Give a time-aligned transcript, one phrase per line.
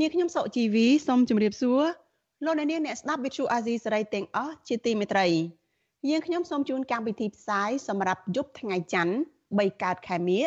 [0.00, 1.82] នាងខ្ញុំសុជីវីសូមជម្រាបសួរ
[2.44, 5.26] លោកអ្នកនាងអ្នកស្ដាប់ Vuthu Azizi Serai ទាំងអស់ជាទីមេត្រី
[6.08, 9.14] យើងខ្ញុំសូមជូនកម្មវិធីផ្សាយសម្រាប់យប់ថ្ងៃច័ន្ទ
[9.48, 10.42] 3កើតខែមិញ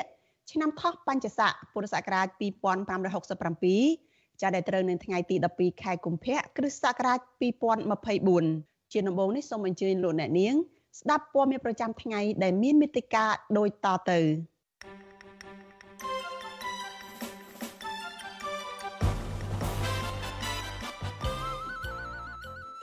[0.52, 7.20] ឆ្នាំថោះបញ្ញស័កពុរសករាជ2567ចាប់ដែលត្រូវនៅថ្ងៃទី12ខែកុម្ភៈគ្រិស្តសករាជ
[8.06, 10.54] 2024ជាដំបូងនេះសូមអញ្ជើញលោកអ្នកនាង
[11.00, 14.20] ស្ដាប់ព័ត៌មានប្រចាំថ្ងៃដែលមានមេតិការដូចតទៅ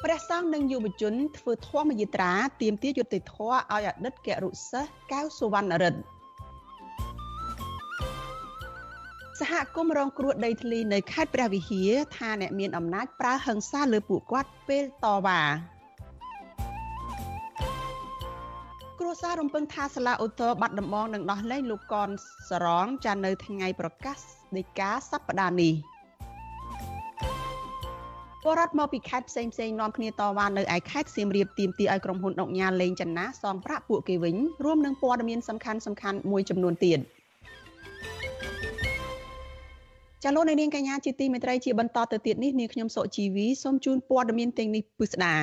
[0.04, 6.00] ព្រះសង្ឃនិងយុវជនធ្វើធម្មយាត្រាទាមទារយុត្តិធម៌ឲ្យអតីតគរុសិស្សកៅសុវណ្ណរិទ្ធ
[9.40, 15.42] សហគមន៍រងគ្រោះដីធ្លីនៅខេត្តព្រះវិហារថាអ្នកមានអំណាចប្រើហិង្សាលើពួកគាត់ពេលតវ៉ា
[18.98, 22.08] គ្រួសាររំពឹងថាសាលាឧទ្ធរបាត់ដំបងនឹងដោះលែងលោកកន
[22.50, 24.18] សរងចានៅថ្ងៃប្រកាស
[24.56, 25.74] នៃការសប្តាហ៍នេះ
[28.46, 37.00] បរដ្ឋមកពីខេត្តផ្សេងផ្សេងនាំគ្នាតវ៉ានៅឯខេត្តសៀមរាបទាមទារឲ្យក្រុមហ៊ុនដុកញ៉ាលេងចិនណាសងប្រាក់ពួកគេវិញរួមនឹងព័ត៌មានសំខាន់សំខាន់មួយចំនួនទៀត។
[40.22, 45.34] ចាលោកនាងកញ្ញាជាទីមេត្រីជាបន្តទៅទៀតនេះនាងខ្ញុំសុជីវីសូមជូនព័ត៌មានទាំងនេះពិស្ដា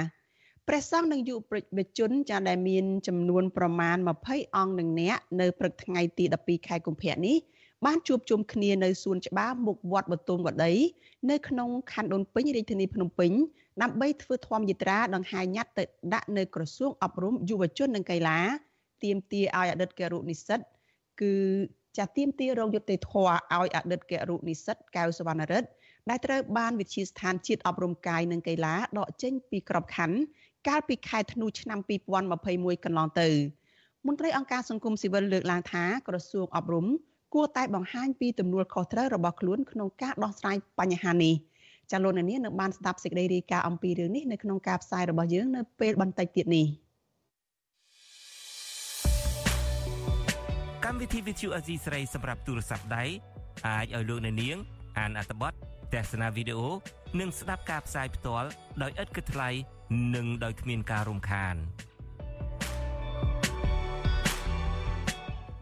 [0.68, 1.36] ព្រះសង្ឃនិងយុ
[1.78, 7.38] វជនចាដែលមានចំនួនប្រមាណ20អង្គនឹងអ្នកនៅព្រឹកថ្ងៃទី12ខែកុម្ភៈនេះ
[7.86, 10.74] បានជួបជុំគ្នានៅសួនច្បារមុខវត្តបទុមវតី
[11.32, 13.32] នៅក្នុងខណ្ឌដូនពេញរាជធានីភ្នំពេញ
[13.82, 15.84] ដើម្បីធ្វើធម្មយាត្រាដង្ហែញត្តិទៅ
[16.14, 18.40] ដាក់នៅក្រសួងអប់រំយុវជននិងកីឡា
[19.04, 20.60] ទាមទារឲ្យអតីតគរុនិស្សិត
[21.22, 21.34] គឺ
[21.98, 25.70] ចាទៀមទារោគយុតិធធឲ្យអតីតគរុនិស្សិតកៅសវណ្ណរិទ្ធ
[26.10, 30.18] ដែលត្រូវបានវិទ្យាស្ថានជាតិអប់រំកាយនិងកីឡាដកចេញពីក្របខ័ណ្ឌ
[30.68, 31.80] កាលពីខែធ្នូឆ្នាំ
[32.32, 33.30] 2021កន្លងទៅ
[34.08, 36.88] មន្ត្រីអង្គការសង្គមស៊ីវិលលើកឡើងថាក្រសួងអប់រំ
[37.34, 41.36] គួរតែបង្ហាញពីទំនួលខុសត្រូវរបស់ខ្លួនក្នុងការដោះស្រាយបញ្ហានេះ
[41.92, 46.68] ចាលោកនាងនឹងបានស្ដាប់សេចក្តីរាយការណ៍អំពីរឿងនេះនៅក្នុងការផ្សាយរបស់យើងនៅពេលបន្តិចទៀតនេះ។
[50.86, 53.04] កម្មវិធី Vithu Azizi ស្រីសម្រាប់ទូរស័ព្ទដៃ
[53.68, 54.58] អាចឲ្យលោកអ្នកនាង
[55.00, 55.54] អានអត្ថបទ
[55.94, 56.70] ទស្សនាវីដេអូ
[57.20, 58.50] និងស្ដាប់ការផ្សាយផ្ទាល់
[58.82, 59.50] ដោយឥតគិតថ្លៃ
[60.16, 61.56] និងដោយគ្មានការរំខាន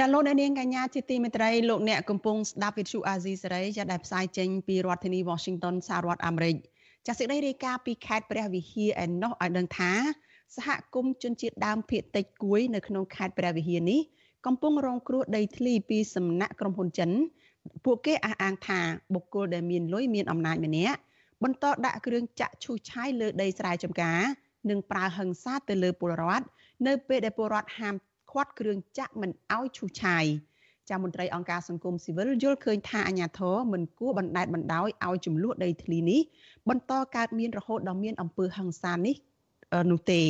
[0.00, 6.56] ចាលោកអ្នកនាងកញ្ញាជាទីមេត្រីលោកអ្នកកំពុងស្ដាប់វិទ្យុអាស៊ីសេរីចាដែលផ្សាយចេញពីរដ្ឋធានី Washington សហរដ្ឋអាមេរិក
[7.06, 9.92] ចាសេចក្តីរាយការណ៍ពីខេត្តព្រះវិហារឯណោះឲ្យដឹងថា
[10.56, 14.00] សហគមន៍ជនជាតិដើមភាគតិចគួយនៅក្នុងខេត្តព្រះវិហារនេះ
[14.46, 17.10] កំពុងរងគ្រោះដីធ្លីពីសំណាក់ក្រុមហ៊ុនចិន
[17.84, 18.80] ពួកគេអះអាងថា
[19.14, 20.98] បុគ្គលដែលមានលុយមានអំណាចម្នាក់
[21.42, 24.20] បន្តដាក់គ្រឿងចាក់ឈូសឆាយលើដីស្រែចម្ការ
[24.70, 26.46] និងប្រើហិង្សាទៅលើពលរដ្ឋ
[26.86, 27.94] នៅពេលដែលពលរដ្ឋហាម
[28.30, 30.24] ឃាត់គ្រឿងចាក់មិនឲ្យឈូសឆាយ
[30.88, 36.20] ចាមន្ត្រីអង្គការសង្គមស៊ីវិលយល់ឃើញថាអាញាធរមិនគួរបណ្តែតបណ្តោយឲ្យចំនួនដីធ្លីនេះ
[36.68, 39.16] បន្តកើតមានរហូតដល់មានអំពើហិង្សានេះ
[39.90, 40.22] នោះទេ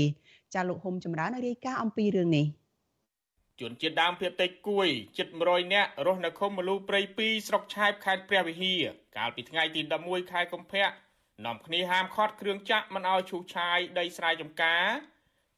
[0.54, 2.46] ចាលោកហុំចម្រើនរាយការណ៍អំពីរឿងនេះ
[3.60, 4.88] ជនជាតិដើមភាគតិចគួយ
[5.18, 8.82] ជិត100នាក់រស់នៅឃុំមលូព្រៃ2ស្រុកឆែបខេត្តព្រះវិហារ
[9.16, 10.88] កាលពីថ្ងៃទី11ខែកុម្ភៈ
[11.46, 14.86] នាំគ្នាហាមឃាត់គ្រឿងចាក់មិនឲ្យឈូសឆាយដីស្រែចម្ការ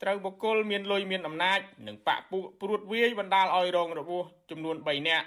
[0.02, 5.26] ត្រូវបុគ្គលមានលុយមានអំណាចនិងបាក់ពួកព្រួតវាយបណ្ដាលឲ្យរងរបួសចំនួន3នាក់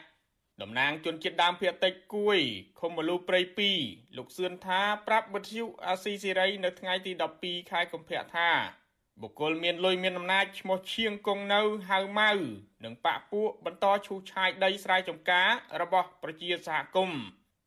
[0.62, 2.38] តំណាងជនជាតិដើមភាគតិចគួយ
[2.80, 3.40] ឃុំមលូព្រៃ
[3.80, 7.12] 2លោកសឿនថាប្រាប់វិទ្យុអាស៊ីសេរីនៅថ្ងៃទី
[7.42, 8.50] 12ខែកុម្ភៈថា
[9.22, 12.31] បុគ្គលមានលុយមានអំណាចឈ្មោះឈៀងគង់នៅហៅម៉ៅ
[12.86, 15.50] និងបាក់ពួកបន្តឈូសឆាយដីស្រែចម្ការ
[15.81, 17.22] របស់ប្រជាសហគមន៍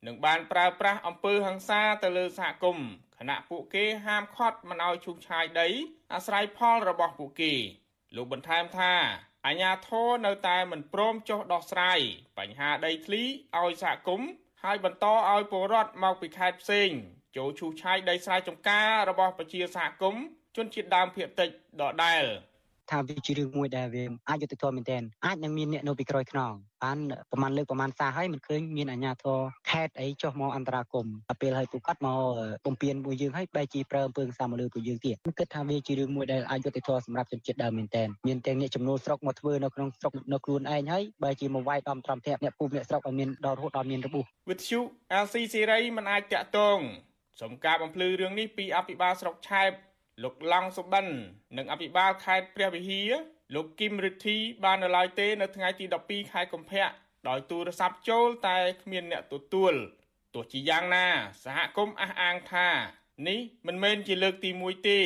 [0.07, 2.89] និងបានប្រើប្រាស់អំពើហិង្សាទៅលើសហគមន៍
[3.19, 5.69] ខណៈពួកគេហាមឃាត់មិនឲ្យឈូសឆាយដី
[6.15, 7.55] អាស្រ័យផលរបស់ពួកគេ
[8.17, 8.95] លោកបន្ថែមថា
[9.47, 12.01] អាជ្ញាធរនៅតែមិនព្រមចុះដោះស្រាយ
[12.39, 13.23] បញ្ហាដីធ្លី
[13.57, 14.29] ឲ្យសហគមន៍
[14.65, 16.91] ហើយបន្តឲ្យពលរដ្ឋមកពីខេត្តផ្សេង
[17.37, 20.25] ចូលឈូសឆាយដីស្រែចម្ការរបស់ប្រជាសហគមន៍
[20.57, 21.51] ជនជាតិដើមភាគតិច
[21.81, 22.25] ដដែល
[22.91, 26.53] ថាវាជារឿងមួយដែលវាអាចយុត្តិធម៌មែនទែនអាចនឹងមានអ្នកនៅពីក្រោយខ្នង
[26.85, 26.99] បាន
[27.31, 29.39] ប្រហែលលើកប្រហែលសារហើយមិនឃើញមានអាជ្ញាធរ
[29.71, 32.19] ខេត្តអីចុះមកអន្តរាគមដល់ពេលឲ្យពួកគាត់មក
[32.67, 44.81] បំពេញមួយយើងហើយបែរជាប្រើអំពើសាមលើពួកយើងទៀតគិតថាវាជារឿងមួយដែលអាចយុត្តិធម៌សម្រាប់ជនជាតិដើមមែនទែនមានទាំងអ្នកចំនួនស្រុកមកធ្វើនៅក្នុងស្រុកនៅខ្លួនឯងហើយបែរជាមកវាយដំត្រាំធាក់អ្នកពូអ្នកស្រុកឲ្យមានដល់រហូតដល់មានរបួសវិទ្យុ
[45.23, 46.79] LC សេរីមិនអាចតាក់ទង
[47.43, 49.71] សំការបំភ្លឺរឿងនេះពីអភិបាលស្រុកឆែប
[50.23, 51.07] លោកឡង់សុបិន
[51.57, 53.13] និងអភិបាលខេត្តព្រះវិហារ
[53.55, 56.87] លោកគឹមរិទ្ធីបាននៅឡើយទេនៅថ្ងៃទី12ខែកុម្ភៈ
[57.29, 59.75] ដោយទូរស័ព្ទចូលតែគ្មានអ្នកទទួល
[60.35, 61.07] ទោះជាយ៉ាងណា
[61.45, 62.69] សហគមន៍អះអាងថា
[63.29, 65.01] នេះមិនមែនជាលើកទី1ទេ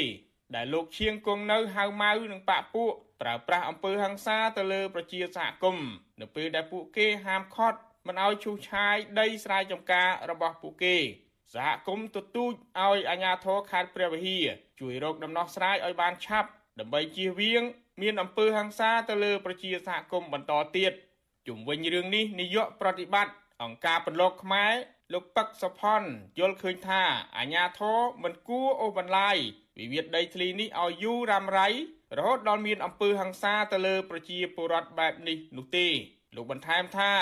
[0.55, 5.89] ដែលលោកឈៀងគង់នៅហៅម៉ៅនិងបាក់ពួកប្រើប្រាស់អំពើហិង្សាទៅលើប្រជាសហគមន៍
[6.21, 10.97] នៅពេលដែលពួកគេហាមឃាត់មិនឲ្យឈូសឆាយដីស្រែចម្ការរបស់ពួកគេ
[11.55, 14.47] សហគមន៍ទទូចឲ្យអាជ្ញាធរខេត្តព្រះវិហារ
[14.81, 16.49] ជួយរកដំណោះស្រាយឲ្យបានឆាប់
[16.81, 17.63] ដើម្បីជៀសវាង
[18.03, 20.93] មានអំពើហិង្សាទៅលើប្រជាសហគមន៍បន្តទៀត
[21.47, 24.75] ជុំវិញរឿងនេះនាយកប្រតិបត្តិអង្គការពន្លកខ្មែរ
[25.13, 26.03] លោកពឹកសុផុន
[26.39, 27.03] យល់ឃើញថា
[27.39, 29.37] អាញាធរមិនគួរអូសបន្លាយ
[29.79, 31.69] វិវាទដីធ្លីនេះឲ្យយូររ៉ាំរ៉ៃ
[32.19, 35.87] រហូតដល់មានអំពើហិង្សាទៅលើប្រជាពលរដ្ឋបែបនេះនោះទេ
[36.37, 37.13] លោកបន្ថែមថា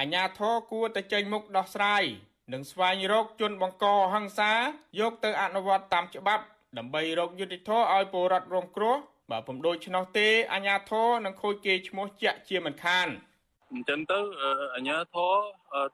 [0.00, 2.04] អាញាធរគួរតែចេញមុខដោះស្រាយ
[2.52, 4.52] និងស្វែងរកជនបង្កហិង្សា
[5.00, 6.44] យកទៅអនុវត្តតាមច្បាប់
[6.78, 8.96] ដើម្បីរកយុត្តិធម៌ឲ្យពលរដ្ឋរងគ្រោះ
[9.30, 13.08] បើពុំដូច្នោះទេអាជ្ញាធរនឹងខូចគេឈ្មោះជាក់ជាមិនខាន
[13.72, 14.20] អញ្ចឹងទៅ
[14.74, 15.34] អាជ្ញាធរ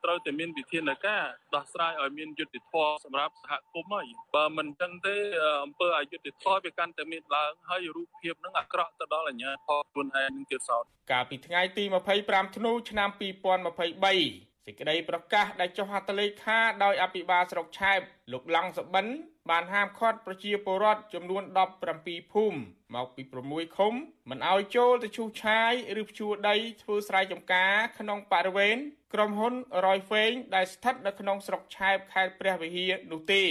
[0.04, 1.24] ត្រូវតែមានវិធានការ
[1.54, 4.06] ដោះស្រាយឲ្យមានយុត្តិធម៌សម្រាប់សហគមន៍ហើយ
[4.36, 5.16] បើមិនអញ្ចឹងទេ
[5.64, 11.84] អំពើអយុត្តិធម៌វាកាន់តែមានឡើងហើយរូបភាពនឹងអាក្រក់ទៅដល់អាជ្ញាធរខ្លួនឯងនឹងទៀតសោតកាលពីថ្ងៃទី
[12.20, 18.00] 25ធ្នូឆ្នាំ2023 សេចក្តីប្រកាសដែលចុះហត្ថលេខាដោយអភិបាលស្រុកឆែប
[18.32, 19.06] លោកឡង់សបិន
[19.50, 21.42] បានហាមឃាត់ប្រជាពលរដ្ឋចំនួន
[21.88, 22.58] 17ភូមិ
[22.94, 23.92] មកពី6ឃុំ
[24.30, 28.76] មិនឲ្យចូលទៅឈូសឆាយឬភ្ជួរដីធ្វើស្រែចម្ការក្នុងបរិវេណ
[29.14, 29.54] ក្រុមហ៊ុន
[29.86, 33.42] រយហ្វេងដែលស្ថិតនៅក្នុងស្រុកឆែបខេត្តព្រះវិហារនោះទេ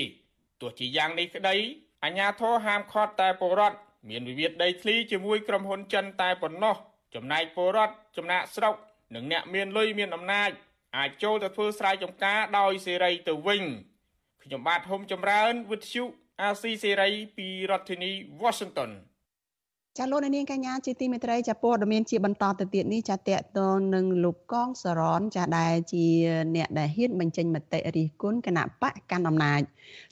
[0.61, 1.55] ទោះជាយ៉ាងនេះក្តី
[2.03, 3.77] អាជ្ញាធរហាមឃាត់តែពលរដ្ឋ
[4.09, 6.75] មានវិវាទដីធ្លីជាមួយក្រុមហ៊ុនចិនតែប៉ុណ្ណោះ
[7.15, 8.75] ចំណែកពលរដ្ឋចំណាក់ស្រុក
[9.15, 10.51] និងអ្នកមានលុយមានអំណាច
[10.97, 13.63] អាចចូលទៅធ្វើស្រែចម្ការដោយសេរីទៅវិញ
[14.43, 16.03] ខ្ញុំបាទហុំចម្រើនវិទ្យុ
[16.41, 18.91] អាស៊ីសេរីពីរដ្ឋធានី Washington
[19.97, 26.05] ចាលោកនាងកញ្ញាជាទីមេត្រីចាព័ត៌មានជាបន្តទៅទៀតនេះចាតកតងនឹងលោកកងសរនចាដែលជា
[26.55, 29.61] អ្នកដែលហ៊ានបញ្ចេញមតិរិះគន់គណៈបកកាន់អំណាច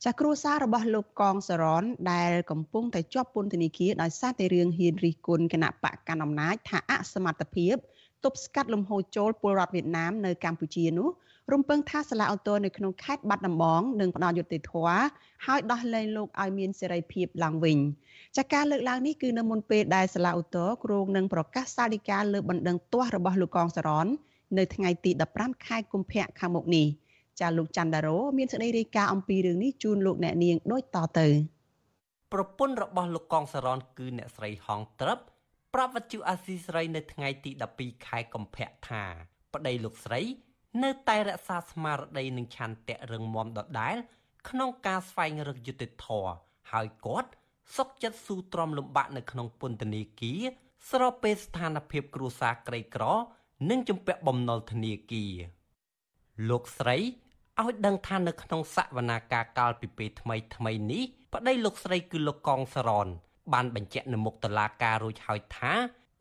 [0.06, 7.76] ចាគ្រួសាររបស់លោកកងសរនដែលកំពុងតែជាប់ពន្ធនាគារដោយសារតែរឿងហ៊ានរិះគន់គណៈបកកាន់អំណាចថាអសមត្ថភាព
[8.24, 11.10] ទប់ស្កាត់លំហូរចូលពលរដ្ឋវៀតណាមនៅកម្ពុជានោះ
[11.54, 15.00] រំពឹងថាសាលាអូតូនៅក្នុងខេត្តបាត់ដំបងនឹងផ្ដល់យុត្តិធម៌
[15.46, 17.78] ហើយដោះលែងលោកឲ្យមានសេរីភាពឡើងវិញ
[18.38, 24.08] ចាការលើកឡើងនេះគឺនៅមុនពេលដែលសាលាអូតូគ្រោងនឹងប្រកាសសាលដីកាលើបណ្ដឹងទាស់របស់លោកកងសរន
[24.58, 26.88] នៅថ្ងៃទី15ខែកុម្ភៈខាងមុខនេះ
[27.40, 31.28] ចាលោកច័ន្ទដារោមានសេចក្តីរាយការណ៍អំពីរឿងនេះជូនលោកអ្នកនាងដូចតទៅ
[32.34, 35.20] ប្រពន្ធរបស់លោកកងសរនគឺអ្នកស្រីហងត្រឹប
[35.74, 39.04] ប្រាប់វត្ថុអាស៊ីសេរីនៅថ្ងៃទី12ខែកុម្ភៈថា
[39.54, 40.22] ប្តីលោកស្រី
[40.84, 43.98] នៅតែរក្សាស្មារតីនិងឆន្ទៈរឹងមាំដដែល
[44.50, 46.32] ក្នុងការស្វែងរកយុត្តិធម៌
[46.72, 47.30] ហើយគាត់
[47.76, 50.42] សុកចិត្តស៊ូទ្រាំលំបាកនៅក្នុងពន្ធនាគារ
[50.92, 53.04] ស្របពេលស្ថានភាពគ្រួសារក្រីក្រ
[53.70, 55.34] និងជំពាក់បំណុលធនាគារ
[56.50, 56.98] លោកស្រី
[57.62, 63.08] ឲ្យដឹងថានៅក្នុងសវនាការកាលពីពេលថ្មីថ្មីនេះប្តីលោកស្រីគឺលោកកងសរន
[63.54, 65.74] បានបញ្ជាក់នៅមុខតុលាការរួចហើយថា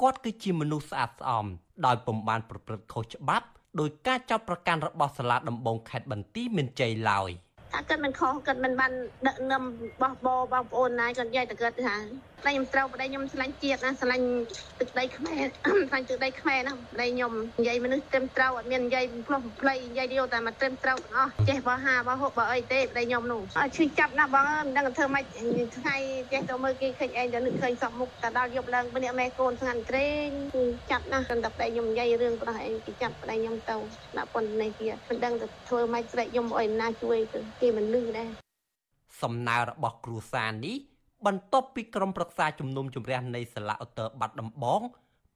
[0.02, 1.47] គាត់គឺជាមនុស្សស្អាតស្អំ
[1.87, 3.47] ដោយពុំបានប្រព្រឹត្តខុសច្បាប់
[3.80, 7.30] ដោយការចាប់ប្រកាន់របស់សាលាដំបងខេត្តបន្ទាយមានជ័យឡើយ។
[7.73, 8.92] ថាគាត់មិនខុសគាត់មិនបាន
[9.26, 9.62] ដឹកនាំ
[10.02, 11.97] បោះបោបងប្អូនណាគាត់និយាយតែគាត់ថា
[12.46, 14.26] តែខ្ញុំត្រូវប្តីខ្ញុំឆ្លាញ់ជាតិណាឆ្លាញ់
[14.80, 15.44] ទឹកដីខ្មែរ
[15.88, 25.24] ឆ្លាញ់ទឹកដីខ្មែរណាប្តីខ្ញុំនិយាយមនុស្សត្រឹមត្រូវអត់មាននិយាយផ្លោះផ្លៃនិយាយយកតែមកត្រឹមត្រូវទាំងអស់ចេះបោះហាបោះហូបបោះអីទេប្តីខ្ញុំនោះអត់ឈឺចាប់ណាបងមិនដឹងធ្វើម៉េច
[25.76, 25.96] ថ្ងៃ
[26.32, 30.28] ចេះទៅមើលគេឃើញឯងទៅនឹកឃើញសពមុខតែដល់យប់ឡើងម្នាក់ម៉ែកូនស្ងាត់ត្រេង
[30.90, 33.76] ចាប់ណាស់តែប្តីខ្ញុំនិយាយរឿងប្រហែលគេចាប់ប្តីខ្ញុំទៅ
[34.16, 37.18] ដាក់ពន្ធនាគារមិនដឹងទៅធ្វើម៉េចស្រែកខ្ញុំអីណាជួយ
[37.60, 38.30] គេមិនលឺដែរ
[39.22, 40.76] សំណើរបស់គ្រូសានេះ
[41.25, 44.81] បន្ទាប់ពីក្រុមប្រឹក្សាជំនុំជម្រះនៃសាលាឧត្តរបាត់ដំបង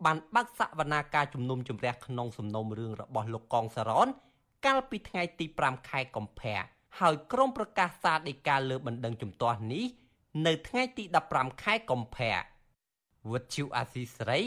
[0.05, 4.07] បានបើកសវនាការជំនុំជម្រះក្នុងសំណុំរឿងរបស់លោកកងសរន
[4.65, 6.59] កាលពីថ្ងៃទី5ខែកុម្ភៈ
[6.99, 9.85] ហើយក្រុមប្រកាសសារដីកាលើបណ្ដឹងជំទាស់នេះ
[10.45, 12.35] នៅថ្ងៃទី15ខែកុម្ភៈ
[13.31, 14.39] វុទ្ធុអាស៊ីស្រី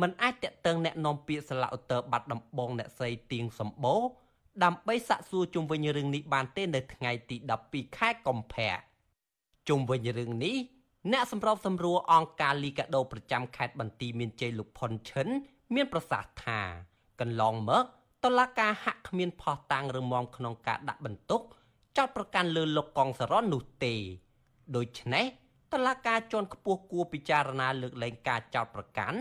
[0.00, 4.02] មិនអាចតាក់ទងแนะនាំពាក្យសាឡាឧត្តរបាត់ដំបងអ្នកស្រីទៀងសម្បូរ
[4.64, 7.36] ដើម្បីសាកសួរជុំវិញរឿងនេះបានទេនៅថ្ងៃទី
[7.68, 8.74] 12ខែកុម្ភៈ
[9.69, 10.55] ជុំវិញរឿងនេះ
[11.11, 15.27] អ្នកសម្របសម្រួលអង្គការលីកាដូប្រចាំខេត្តបន្ទាយមានជ័យលោកផុនឈិន
[15.75, 16.59] មានប្រសាសន៍ថា
[17.19, 17.83] កន្លងមក
[18.23, 21.41] តឡាការហាក់គ្មានផោះតាំងឬមមក្នុងការដាក់បន្ទុក
[21.97, 23.93] ចោតប្រកាន់លើលោកកងសរននោះទេ
[24.75, 25.25] ដូច្នេះ
[25.73, 29.17] តឡាការជាន់ខ្ពស់គួរពិចារណាលើកលែងការចោតប្រកាន់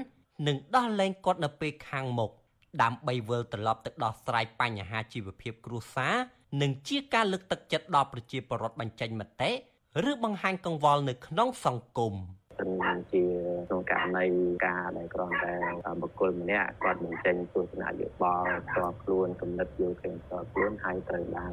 [0.46, 2.30] និងដោះលែងគាត់នៅពេលខាងមុខ
[2.82, 6.14] ដើម្បីវិលត្រឡប់ទៅដោះស្រាយបញ្ហាជីវភាពគ្រួសារ
[6.62, 9.50] និងជាការលើកទឹកចិត្តដល់ប្រជាពលរដ្ឋបញ្ចេញមតិ
[10.10, 12.14] ឬបង្ហាញកង្វល់នៅក្នុងសង្គម។
[12.82, 13.24] មិនជា
[13.68, 14.26] ក្នុងករណី
[14.66, 15.54] ការដែលគ្រាន់តែ
[16.02, 21.52] បុគ្គលម្នាក់គាត់បញ្ចេញទស្សនៈយោបល់ផ្ទាល់ខ្លួនគំនិតយល់ឃើញផ្ទាល់ខ្លួនហើយត្រូវបាន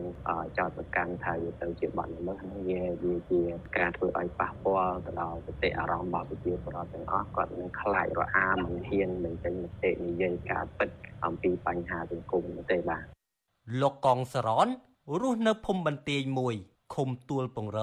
[0.57, 3.41] ចោទប្រកាន់ថាវាទៅជាបាត់ល្មើសហ្នឹងវាវាជា
[3.77, 10.89] ការធ្វើឲ្យប៉ះពាល់ទៅដល់សតិអារម្មណ៍របស់ប្រជាពលរដ្ឋទាំងអស់គាត់នឹងខ្លាចរអាមិនហ៊ានបញ្ចេញមតិនិយាយការពិត
[11.25, 13.03] អំពីបញ្ហាសង្គមទេបាទ
[13.81, 14.67] លោកកងសរន
[15.21, 16.55] រស់នៅភូមិបន្ទាយមួយ
[16.95, 17.79] ឃុំទួលពងរ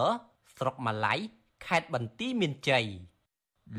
[0.58, 1.14] ស្រុកម៉ាឡៃ
[1.66, 2.84] ខេត្តបន្ទាយមានជ័យ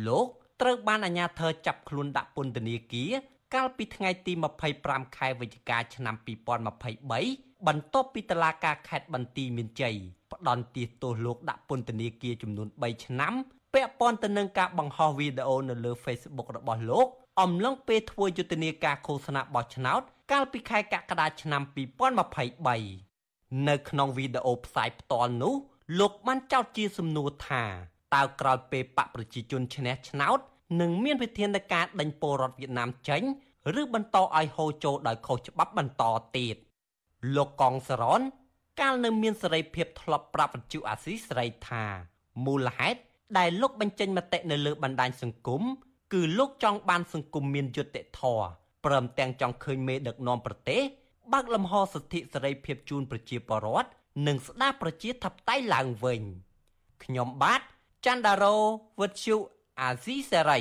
[0.08, 0.27] លោក
[0.62, 3.12] ត្រូវបានអាជ្ញាធរចាប់ខ្លួនដាក់ពន្ធនាគារ
[3.53, 4.34] កាលពីថ្ងៃទី
[4.75, 6.15] 25ខែវិច្ឆិកាឆ្នាំ
[6.86, 9.96] 2023បន្ទាប់ពីតុលាការខេត្តបន្ទាយមានជ័យ
[10.32, 13.34] ផ្តន្ទាទោសលោកដាក់ពន្ធនាគារចំនួន3ឆ្នាំ
[13.74, 17.08] ពាក់ព័ន្ធទៅនឹងការបង្ហោះវីដេអូនៅលើ Facebook របស់លោក
[17.41, 20.01] អំឡុងពេលធ្វើយុទ្ធនាការឃោសនាបោះឆ្នោត
[20.32, 21.62] កាលពីខែកក្កដាឆ្នាំ
[22.65, 25.53] 2023នៅក្នុងវីដេអូផ្សាយផ្ទាល់នោះ
[26.00, 27.63] លោកបានចោទជាសំណួរថា
[28.15, 30.39] តើក្រោយពេលបកប្រជាជនឈ្នះឆ្នោត
[30.82, 33.22] នឹងមានវិធានការដេញពលរដ្ឋវៀតណាមចេញ
[33.82, 36.04] ឬបន្តឲ្យហូរចូលដោយខុសច្បាប់បន្ត
[36.38, 36.56] ទៀត
[37.36, 38.22] លោកកងសរន
[38.80, 41.84] កាលនៅមានសេរីភាពធ្លាប់ប្រាប់បញ្ជុអាស៊ីសេរីថា
[42.46, 43.00] មូលហេតុ
[43.38, 45.62] ដែលលោកបញ្ចេញមតិនៅលើបណ្ដាញសង្គម
[46.13, 48.46] គឺលោកចង់បានសង្គមមានយុត្តិធម៌
[48.86, 50.82] ព្រមទាំងចង់ឃើញមេដឹកនាំប្រទេស
[51.34, 53.89] បើកលំហសិទ្ធិសេរីភាពជូនប្រជាពលរដ្ឋ
[54.27, 56.22] និងស្ដារប្រជាធិបតេយ្យឡើងវិញ
[57.03, 57.62] ខ្ញុំបាទ
[58.05, 58.57] ចន្ទដារោ
[59.00, 59.36] វុទ្ធុ
[59.81, 60.60] អាស៊ីសេរី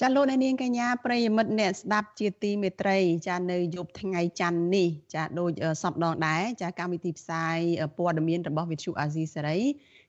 [0.00, 5.50] ចាលោកអ្នកនាងកញ្ញាប្រិយមិត្តអ្នកស្ដាប់ជាទីមេត្រី ចានៅយប់ថ្ងៃច័ន្ទនេះចាដូច
[5.82, 7.58] សពដងដែរចាកម្មវិធីផ្សាយ
[7.98, 9.58] ព័ត៌មានរបស់វិទ្យុអាស៊ីសេរី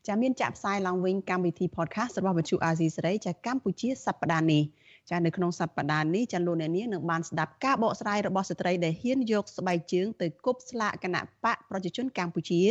[0.07, 4.63] ចាមានចាក់ផ្សាយឡើងវិញកម្មវិធី podcast របស់វិទ្យុអាស៊ីសេរីចាកម្ពុជាសប្តាហ៍នេះ
[5.09, 12.61] ចានៅក្នុងសប្តាហ៍នេះចាលោកអ្នកនាងនឹងបានស្ដាប់ការបកស្រាយរបស់ស្ត្រីដែលហ៊ានយកស្បែកជើងទៅគប់ស្លាកគណៈបកប្រជាជនកម្ពុជា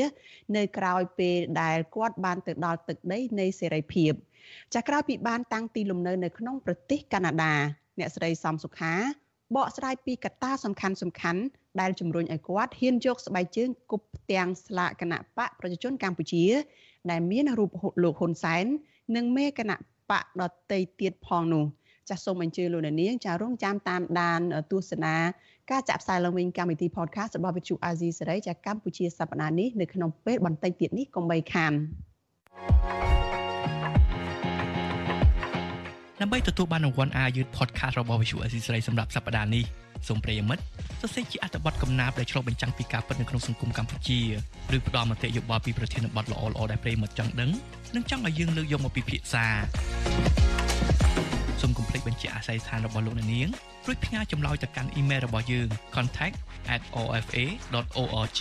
[0.56, 4.12] នៅក្រៅពេលដែលគាត់បានទៅដល់ទឹកដីនៃសេរីភាព
[4.74, 7.54] ចាក្រៅពីបានតាំងទីលំនៅនៅក្នុងប្រទេសកាណាដា
[7.98, 8.94] អ្នកស្រីសំសុខា
[9.56, 11.42] បកស្រាយពីកត្តាសំខាន់សំខាន់
[11.80, 16.44] ដែលជំរុញឲ្យគាត់ហ៊ានយកស្បែកជើងគប់ផ្ទាំងស្លាកគណៈបកប្រជាជនកម្ពុជា
[17.10, 17.70] ដែលមានរូប
[18.02, 18.64] លោកហ៊ុនសែន
[19.16, 19.76] និងមេគណៈ
[20.10, 21.64] បកដតីទៀតផងនោះ។
[22.10, 25.14] ចាសសូមអញ្ជើញលោកអ្នកនាងចារងចាំតាមដានទស្សនា
[25.70, 31.72] ការចាក់ផ្សាយឡើងវិញកម្មវិធី podcast របស់វិទ្យុអាស៊ីសេរីចាកម្ពុជាសប្តាហ៍នេះនៅក្នុងពេលបន្តិចទៀតនេះកុំបីខាន
[36.20, 39.64] ដើម្បីទទួលបានរង្វាន់អាយុធ podcast របស់ Visual Assisray សម្រាប់សប្តាហ៍នេះ
[40.08, 40.62] សូមប្រិយមិត្ត
[41.00, 44.20] សរសេរជាអត្ថបទកំណាព្យដែលឆ្លុះបញ្ចាំងពីការពិតនៅក្នុងសង្គមកម្ពុជា
[44.76, 47.50] ឬផ្ដល់មតិយោបល់ពីប្រធានបទល្អៗដែលប្រិយមិត្តចង់ដឹង
[47.94, 50.45] និងចង់ឲ្យយើងលើកយកមកពិភាក្សា
[51.60, 53.48] សូមកុំភ្លេចបញ្ជាក់អាស័យដ្ឋានរបស់លោកអ្នកនាង
[53.86, 58.40] រួចផ្ញើចម្លើយទៅកាន់អ៊ីមែលរបស់យើង contact@ofa.org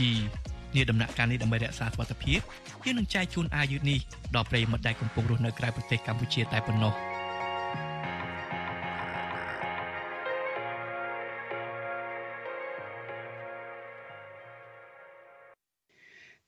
[0.76, 2.40] នេះដំណាក់កាលនេះដើម្បីរក្សាសុវត្ថិភាព
[2.86, 4.00] យើងនឹងចែកជូនអាយុនេះ
[4.36, 6.94] ដល់ប្រិយមិត្តដែលកំពុងរស់នៅក្រៅប្រទេសកម្ពុជាតែប៉ុណ្ណោះ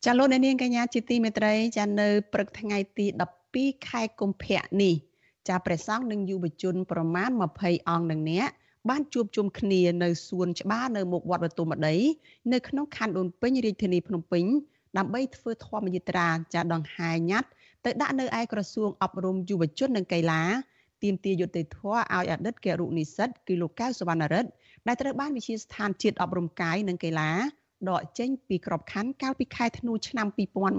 [0.06, 3.06] ចាលោកអ្នកនាងកញ្ញាជាទីមេត្រីចានៅព្រឹកថ្ងៃទី
[3.48, 4.96] 12ខែកុម្ភៈនេះ
[5.48, 8.50] ចាព្រះសង្ឃនិងយុវជនប្រមាណ20អង្គនឹងអ្នក
[8.90, 11.96] បានជួបជុំគ្នានៅសួនច្បារនៅមុខវត្តបទុមដី
[12.54, 14.46] នៅក្នុងខណ្ឌដូនពេញរាជធានីភ្នំពេញ
[14.98, 17.48] ដើម្បីធ្វើធម្មយាត្រាចាដង្ហែញ៉ាត់
[17.86, 20.42] ទៅដាក់នៅឯក្រសួងអប់រំយុវជននិងកីឡា
[21.04, 24.50] ទាមទារយុត្តិធម៌ឲ្យអតីតគរុនិស្សិតគឺលោកកៅសវណ្ណរិទ្ធ
[24.88, 27.32] ដែលត្រូវបានវិជាស្ថានជាតិអប់រំកាយនិងកីឡា
[27.90, 30.28] ដកចេញពីក្របខ័ណ្ឌកាលពីខែធ្នូឆ្នាំ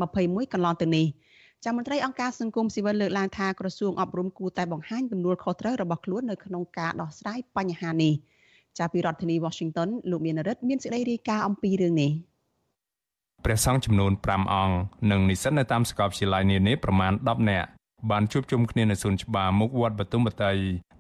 [0.01, 1.07] 2021កន្លងទៅនេះ។
[1.65, 8.15] ចាំមន្ត្រីអង្គការសង្គមស៊ីវិលលើកឡើងថាក្រសួងអប់រំគួរតែបង្ហាញទំនួលខុសត្រូវរបស់ខ្លួននៅក្នុងការដោះស្រាយបញ្ហានេះ
[8.79, 12.11] ចាប់ពីរដ្ឋធានី Washington លោកមានរិទ្ធមានសេចក្តីរាយការណ៍អំពីរឿងនេះ
[13.45, 14.77] ព្រះសង្ឃចំនួន5អង្គ
[15.11, 17.69] និងនិស្សិតនៅតាមសាកលវិទ្យាល័យនានាប្រមាណ10នាក់
[18.11, 20.53] បានជួបជុំគ្នានៅសួនច្បារមុខវត្តបទុមបតី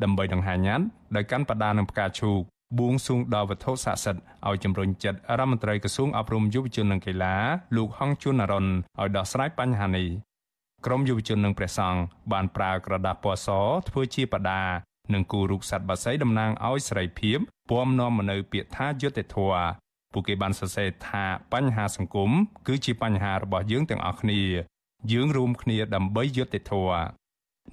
[0.02, 0.84] ដើម្បីដង្ហែញ៉ាត់
[1.16, 2.40] ដោយកាន់បដានឹងផ្កាឈូក
[2.78, 7.34] បួងសួងដល់វត្ថុស័ក្តិសិទ្ធិឲ្យជំរុញចិត្តរដ្ឋមន្ត្រីក្រសួងអប់រំយុវជននិងកីឡា
[7.76, 10.08] លោកហងជួននរុនឲ្យដោះស្រាយបញ្ហានេះ
[10.86, 12.00] ក្រមយុវជននិងព្រះសង្ឃ
[12.32, 13.48] បានប្រើក្រដាសពណ៌ស
[13.88, 14.62] ធ្វើជាបដា
[15.14, 17.38] និងគូរូបសត្វបក្សីតំណាងឲ្យសេរីភាព
[17.70, 19.66] ពំនាំមកនៅពាក្យថាយុត្តិធម៌
[20.12, 22.30] ពួកគេបានសរសេរថាបញ្ហាសង្គម
[22.66, 24.40] គឺជាបញ្ហារបស់យើងទាំងអស់គ្នា
[25.12, 27.02] យើងរួមគ្នាដើម្បីយុត្តិធម៌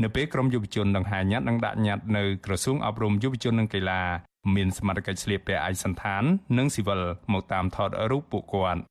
[0.04, 4.02] នៅពេលក្រមយុវជនដង្ហែញត្តិនិងដាក់ញត្តិនៅក្រសួងអប់រំយុវជននិងកីឡា
[4.56, 6.24] មានសមត្ថកិច្ចស្លៀកពាក់ឯកសណ្ឋាន
[6.58, 7.02] និងស៊ីវិល
[7.34, 8.82] មកតាមថតរូបពួកគាត់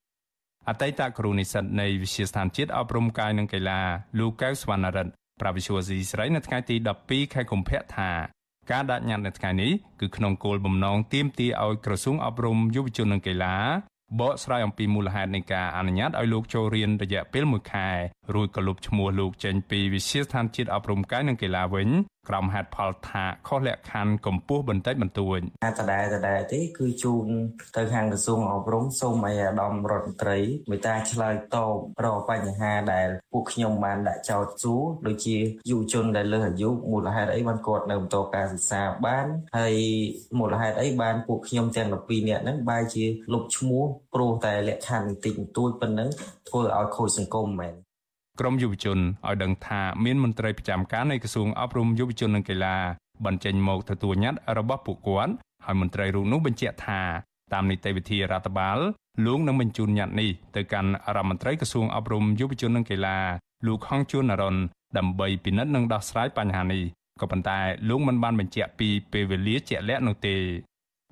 [0.68, 3.80] អតីតគ្រូនិស្សិតនៃវិទ្យាស្ថានជាតិអប់រំកាយនិងកីឡា
[4.18, 8.10] លោកកៅសវណ្ណរិទ្ធប្រាវិសុវស៊ីស្រីនៅថ្ងៃទី12ខែកុម្ភៈថា
[8.70, 13.56] ការដាក់ញត្តិនៅថ្ងៃនេះគឺក្នុងគោលបំណងទាមទារឲ្យក្រសួងអប់រំយុវជននិងកីឡា
[14.20, 17.88] បកស្រាយអំពីមូលហេតុនៃការអនុញ្ញាតឲ្យលោកចូលរៀនរយៈពេល1ខែ
[18.34, 21.88] រួចក៏លុបឈ្មោះលោកចេញពីវិទ្យាស្ថានជាតិអប់រំកាយនិងកីឡាវិញ
[22.28, 27.26] ក្រុមហេតុផលថាខុសលក្ខខណ្ឌកម្ពស់បន្តិចបន្តួចអាចដដែលដដែលទេគឺជូន
[27.76, 30.38] ទៅខាងក្រសួងអប់រំសូមឲ្យអាដាមរដ្ឋមន្ត្រី
[30.70, 35.36] មេត្តាឆ្លើយតបរកបញ្ហាដែលពួកខ្ញុំបានដាក់ចោទសួរដូចជា
[35.70, 39.26] យុវជនដែលលើសអាយុមូលហេតុអីបានគាត់នៅបន្តការសិក្សាបាន
[39.58, 39.74] ហើយ
[40.38, 46.08] មូលហេតុអីបានពួកខ្ញុំទាំង12នាក់ហ្នឹងបែរជាលុបឈ្មោះព្រោះតែលក្ខខណ្ឌបន្តិចបន្តួចប៉ុណ្ណឹង
[46.48, 47.74] ធ្វើឲ្យខូចសង្គមមែន
[48.40, 52.76] ក្រមយុវជនឲ្យដឹងថាមានមន្ត្រីប្រចាំការនៃក្រសួងអប់រំយុវជននិងកីឡា
[53.24, 55.32] បញ្ចេញមកទទួលញត្តិរបស់ពួកគាត់
[55.64, 57.00] ហើយមន្ត្រីរូបនោះបញ្ជាក់ថា
[57.52, 58.78] តាមនីតិវិធីរដ្ឋបាល
[59.26, 63.18] លោកនឹងបញ្ជូនញត្តិនេះទៅកាន់រដ្ឋមន្ត្រីក្រសួងអប់រំយុវជននិងកីឡា
[63.66, 64.56] លោកហងជួននរន
[64.98, 66.82] ដើម្បីពិនិត្យនិងដោះស្រាយបញ្ហានេះ
[67.20, 70.36] ក៏ប៉ុន្តែលោកមិនបានបញ្ជាក់ពីពេលវេលាជាក់លាក់នោះទេ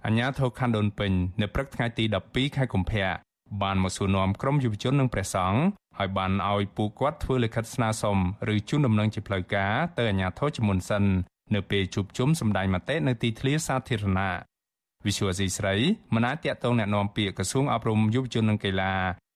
[0.07, 3.07] អញ្ញាធិខណ្ឌដូនពេញនៅព្រឹកថ្ងៃទី12ខែកុម្ភៈ
[3.62, 5.61] បានមកសួរនាំក្រុមយុវជននិងព្រះសង្ឃ
[5.98, 8.17] ហើយបានឲ្យពួកគាត់ធ្វើលិខិតស្នើសុំ
[8.53, 11.03] ឬជូនដំណឹងជាផ្លូវការទៅអាជ្ញាធរជាមុនសិន
[11.56, 14.32] នៅពេលជួបជុំសម្ដែងមតិនៅទីធ្លាសាធារណៈ
[15.06, 15.75] វិសុវស៊ីស្រី
[16.13, 18.94] មិនអាចតាក់ទងแนะនាំពាក្យក្រសួងអប់រំយុវជននិងកីឡា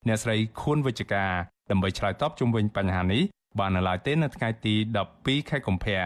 [0.08, 1.31] អ្នកស្រីខួនវិជ្ជការ
[1.72, 3.24] ដើម្បីឆ្លើយតបជុំវិញបញ្ហានេះ
[3.60, 4.75] បាននៅឡើយទេនៅថ្ងៃទី
[5.13, 6.01] 12ខែកុម្ភៈ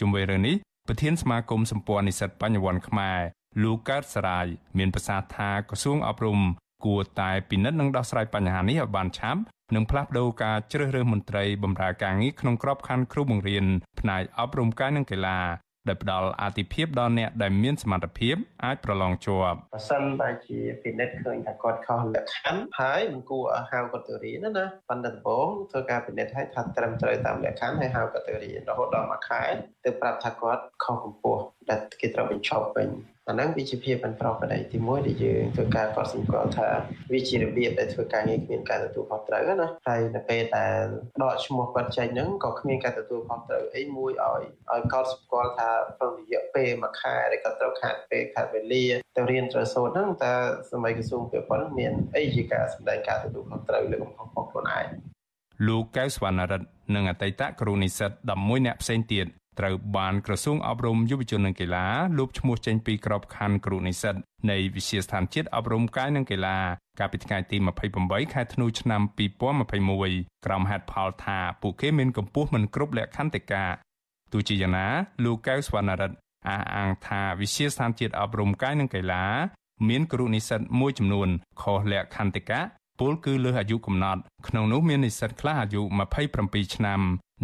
[0.00, 3.18] ជុំវិញរឿងនេះប្រធានសមាគមសម្ព័ន្ធនិស្សិតបញ្ញវន្តខ្មែរ
[3.62, 4.46] លោកកើតសរាយ
[4.78, 6.40] មានប្រសាសន៍ថាក្រសួងអប់រំ
[6.85, 9.41] គួរតែពិនិត្យនិងដោះស្រាយបញ្ហានេះឲ្យបានឆាប់
[9.75, 13.65] និងផ្លាស់ប្តូរការជ្រើសរើសមន្ត្រីបម្រើការងារក្នុងក្របខ័ណ្ឌគ្រូបង្រៀន
[13.99, 15.39] ផ្នែកអប់រំកាយនិងកីឡា
[15.87, 29.43] ដែលផ្ដល់អាទិភាពដល់អ្នកដែលមានសមត្ថភាពអាចប្រឡងជាប់បើសិនតែជាពិនិត្យឃើញថាគាត់ខុសលក្ខខណ្ឌហើយមិនគួរឲ្យហៅគាត់ទៅរៀនណាប៉ុន្តែដំបូងធ្វើការពិនិត្យឲ្យថាត្រឹមត្រូវតាមលក្ខខណ្ឌហើយហៅគាត់ទៅរៀនរហូតដល់មួយខែ
[29.85, 32.89] ទើបប្រាប់ថាគាត់ខុសកម្ពស់ដែលគេត្រូវបញ្ឈប់វិញ
[33.29, 36.67] អាហ្នឹងវាជាភាពមិនប្រក្រតីទីមួយដែលយើងធ្វើការកត់សម្គាល់ថា
[37.13, 40.83] វាជារបៀបដែលធ្វើការងារគ្មានការទទួលខុសត្រូវណាហើយនៅពេលដែល
[41.21, 50.33] ដកឈ្មោះគាត់ចេញហ្នឹងក៏គ្មានការទទួលខុសត្រូវអីមួយឲ្យឲ្យកត់សម្គាល់ថាក្នុងរយៈពេលមួយខែដែលគាត់ត្រូវខាត់ពេលខាត់វេលាទៅរៀនត្រូវសូត្រហ្នឹងតើ
[50.71, 54.85] សម័យក្រសួងពាក់ព័ន្ធមានអីជាការសម្ដែងការទទួលខុសត្រូវលើកំហុសរបស់ខ្លួនឯង
[55.67, 59.27] លោកកៅសវណ្ណរិទ្ធនិងអតីតគ្រូនិស្សិត11នាក់ផ្សេងទៀត
[59.59, 61.85] ត្រូវបានក្រសួងអប់រំយុវជននិងកីឡា
[62.17, 64.15] លុបឈ្មោះចេញពីក្របខ័ណ្ឌគ្រូនិស្សិត
[64.51, 66.57] នៃវិទ្យាស្ថានជាតិអប់រំកាយនិងកីឡា
[66.99, 67.57] កាលពីថ្ងៃទី
[67.95, 69.01] 28ខែធ្នូឆ្នាំ
[69.69, 73.65] 2021ក្រុមហេតុផលថាពួកគេមានកម្ពស់មិនគ្រប់លក្ខខណ្ឌតិកា
[74.31, 74.87] ទោះជាយ៉ាងណា
[75.23, 79.25] លោកកៅសវណ្ណរិទ្ធអះអាងថាវិទ្យាស្ថានជាតិអប់រំកាយនិងកីឡា
[79.89, 81.29] មានគ្រូនិស្សិតមួយចំនួន
[81.61, 82.59] ខុសលក្ខខណ្ឌតិកា
[83.01, 85.81] ពលគឺលើសអាយុកំណត់ក្នុងនោះមាននិស្សិតខ្លះអាយុ
[86.27, 86.99] 27ឆ្នាំ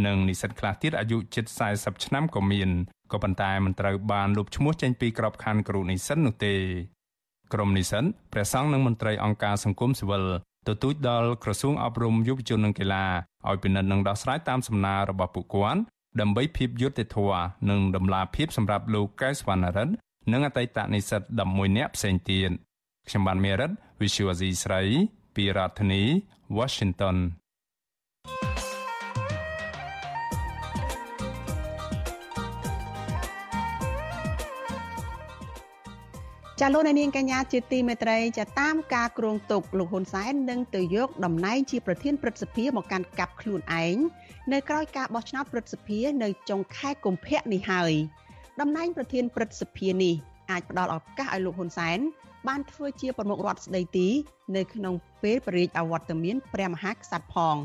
[0.06, 2.70] និងនិស្សិតខ្លះទៀតអាយុជិត40ឆ្នាំក៏មាន
[3.12, 6.56] ក៏ប៉ុន្តែមិនត្រូវបានលុបឈ្មោះចេញពីក្របខ័ណ្ឌគ្រូនិស្សិតនោះទេ
[7.54, 10.24] ក្រមនិស្សិតព្រះសង្ឃនិងមន្ត្រីអង្គការសង្គមស៊ីវិល
[10.68, 13.06] ទទូចដល់ក្រសួងអប់រំយុវជននិងកីឡា
[13.48, 15.82] ឲ្យពិនិត្យនិងដោះស្រាយតាមសំណើរបស់ពួកគាត់
[16.22, 19.94] ដើម្បីភាពយុត្តិធម៌និងដំណាភាពសម្រាប់លោកកែសវណ្ណរិទ្ធ
[20.32, 22.52] និងអតីតនិស្សិត11នាក់ផ្សេងទៀត
[23.08, 24.82] ខ្ញុំបានមេរិត Visual Asia ស្រី
[25.38, 26.04] ពីរដ្ឋធានី
[26.58, 27.18] Washington
[36.62, 43.96] ចាលោកនាងកញ្ញាជាទីមេត្រីចាតាមការគ្រោងទុកលោកហ៊ុនសែននឹងទៅយកតំណែងជាប្រធានព្រឹទ្ធសភាមកកាន់កាប់ខ្លួនឯង
[44.54, 47.94] នៅក្រោយការបោះឆ្នោតព្រឹទ្ធសភានៅចុងខែកុម្ភៈនេះហើយ
[48.62, 50.16] តំណែងប្រធានព្រឹទ្ធសភានេះ
[50.52, 52.00] អាចផ្ដល់ឱកាសឲ្យលោកហ៊ុនសែន
[52.48, 54.08] បានធ្វើជាប្រមុខរដ្ឋស្ដីទី
[54.56, 57.58] នៅក្នុងពេលបរិយាអវត្តមានព្រះមហាក្សត្រផង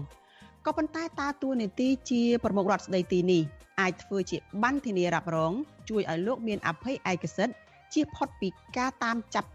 [0.67, 3.43] ក៏ប៉ុន្តែតើតួនាទីជាប្រមុខរដ្ឋស្ដីទីនេះ
[3.81, 5.53] អាចធ្វើជាបានធានារ៉ាប់រង
[5.89, 7.55] ជួយឲ្យលោកមានអភ័យឯកសិទ្ធិ
[7.95, 9.49] ជៀសផុតពីការតាមចាប់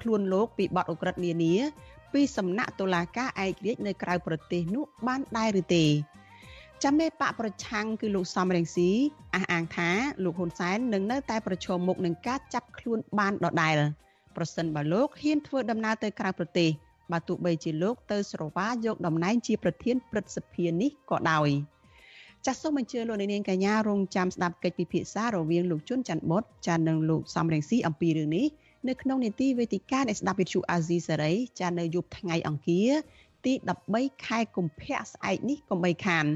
[0.00, 1.54] ខ្លួនលោកពីបទអ ுக ្រិតនានា
[2.12, 5.84] ពីសំណាក់តុលាការឯករាជ្យនៅក្រៅប្រទេសនោះបានដែរឬទេ
[6.82, 8.90] ចាំមេបកប្រឆាំងគឺលោកសំរងស៊ី
[9.34, 9.90] អះអាងថា
[10.24, 13.74] លោកហ៊ុនសែននឹងនៅតែប្រឈមមុខនឹងការចាប់ខ្លួនបានដដែល
[14.36, 16.70] ប្រសិនបើលោកហ៊ានធ្វើដំណើរទៅក្រៅប្រទេស
[17.12, 21.48] បើទោះបីជាលោកទៅស្រវាយកតំណែងជាប្រធានព្រឹទ្ធសភានេះក៏ដោយ
[22.46, 28.46] ចាសសូមអញ្ជើញលោកនាងកញ្ញារងចាំស្ដាប់កិច្ចពិភាក្សារវាងលោកជុនច័ន្ទបុតចាននិងលោកសំរងស៊ីអំពីរឿងនេះ
[28.88, 32.90] នៅក្នុងនីតិវេទិកានៃស្ដាប់វិទ្យុអាស៊ីសេរីចាននៅយប់ថ្ងៃអង្គារ
[33.44, 33.52] ទី
[33.90, 36.26] 13ខែកុម្ភៈស្អែកនេះកុំបីខាន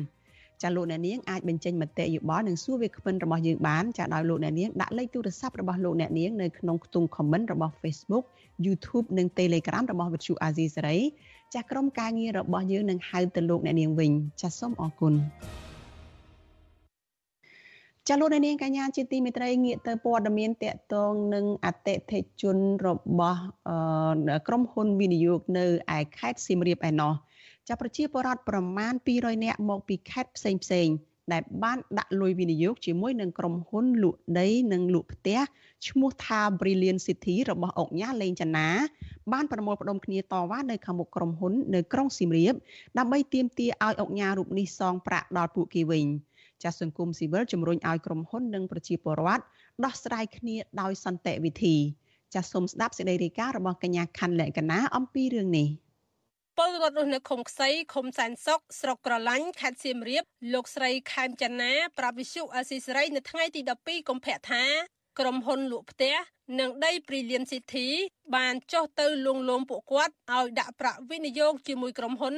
[0.62, 8.24] ចាលោកអ្នកនាងអាចបញ្ចេញមតិយោបល់និងសួរវាគ្មិនរបស់យើងបានចាដោយលោកអ្នកនាងដាក់លេខទូរស័ព្ទរបស់លោកអ្នកនាងនៅក្នុងខ្ទង់ comment របស់ Facebook
[8.66, 10.98] YouTube និង Telegram របស់វិទ្យុអាស៊ីសេរី
[11.54, 15.14] ចាក្រុមការងាររបស់យើងនឹងហៅទៅលោកអ្នកនាងវិញចាសូមអរគុណ
[18.08, 23.40] ចាលោកនាងកញ្ញាជាទីមេត្រីងាកទៅព័ត៌មានតកតងនឹងអតិថិជនរបស់
[24.48, 25.66] ក្រុមហ៊ុនវិនិយោគនៅ
[25.96, 27.12] ឯខេត្តសៀមរាបឯណោះ
[27.68, 30.88] ចាប្រជាពលរដ្ឋប្រមាណ200នាក់មកពីខេត្តផ្សេងផ្សេង
[31.32, 35.38] ដែលបានដាក់លុយវិនិយោគជាមួយនឹងក្រុមហ៊ុនលក់ដីនិងលក់ផ្ទះ
[35.88, 38.68] ឈ្មោះថា Brilliant City របស់អង្គញាលេងចនា
[39.32, 42.54] បានប្រមូលផ្ដុំគ្នាតវ៉ានៅខាងមុខក្រុមហ៊ុននៅក្រុងសៀមរាប
[42.98, 46.06] ដើម្បីទាមទារឲ្យអង្គញារូបនេះសងប្រាក់ដល់ពួកគេវិញ
[46.62, 49.44] ចាសសង្គមស៊ីវិលជំរុញឲ្យក្រុមហ៊ុននិងប្រជាពលរដ្ឋ
[49.84, 51.76] ដោះស្រាយគ្នាដោយសន្តិវិធី
[52.34, 55.68] ចាសសូមស្ដាប់សេចក្តីរាយការណ៍របស់កញ្ញាខណ្ឌលក្ខណាអំពីរឿងនេះ។
[56.60, 64.64] ពលរដ្ឋរស់នៅឃុំខ្សីឃុំសែនសុកស្រុកក្រឡាញ់ខេត្តសៀមរាបលោកស្រីខែមចាណាប្រាប់វិសុអស៊ីសេរីនៅថ្ងៃទី12កុម្ភៈថា
[65.18, 66.16] ក្រុមហ៊ុនលក់ផ្ទះ
[66.60, 67.88] និងដីព្រីលៀនស៊ីធី
[68.36, 72.34] បានចុះទៅលួងលោមពួកគាត់ឲ្យដាក់ប្រាក់វិនិយោគជាមួយក្រុមហ៊ុន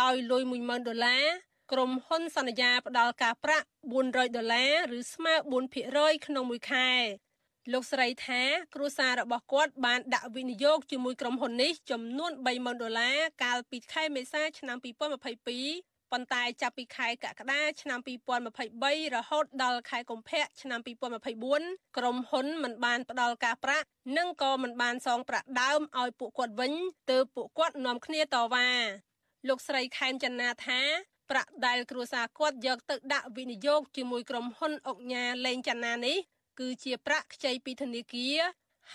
[0.00, 1.24] ដោយលុយ10000ដុល្លារ
[1.72, 3.66] ក្រុមហ៊ុនសន្យាផ្ដល់ការប្រាក់
[4.00, 5.34] 400ដុល្លារឬស្មើ
[5.80, 6.90] 4%ក្នុងមួយខែ
[7.70, 8.42] លោកស្រីថា
[8.74, 17.98] គ្រួសាររបស់គាត់បានដាក់វិនិយោគជាមួយក្រុមហ៊ុននេះចំនួន30000ដុល្លារកាលពីខែមេសាឆ្នាំ2022ប៉ុន្តែចាប់ពីខែកក្កដាឆ្នាំ
[18.56, 20.80] 2023រហូតដល់ខែកុម្ភៈឆ្នាំ
[21.38, 26.72] 2024ក្រុមហ៊ុនមិនបានផ្ដល់ការប្រាក់និងក៏មិនបានសងប្រាក់ដើមឲ្យពួកគាត់វិញ
[27.10, 28.68] ទើបពួកគាត់នាំគ្នាតវ៉ា
[29.48, 30.80] លោកស្រីខែមចនាថា
[31.30, 36.18] ប្រាក់ដែលគ្រួសារគាត់យកទៅដាក់វិនិយោគជាមួយក្រុមហ៊ុនអុកញ៉ាលេងចនានេះ
[36.58, 38.38] គឺជាប្រាក់ខ្ចីពីធនាគារ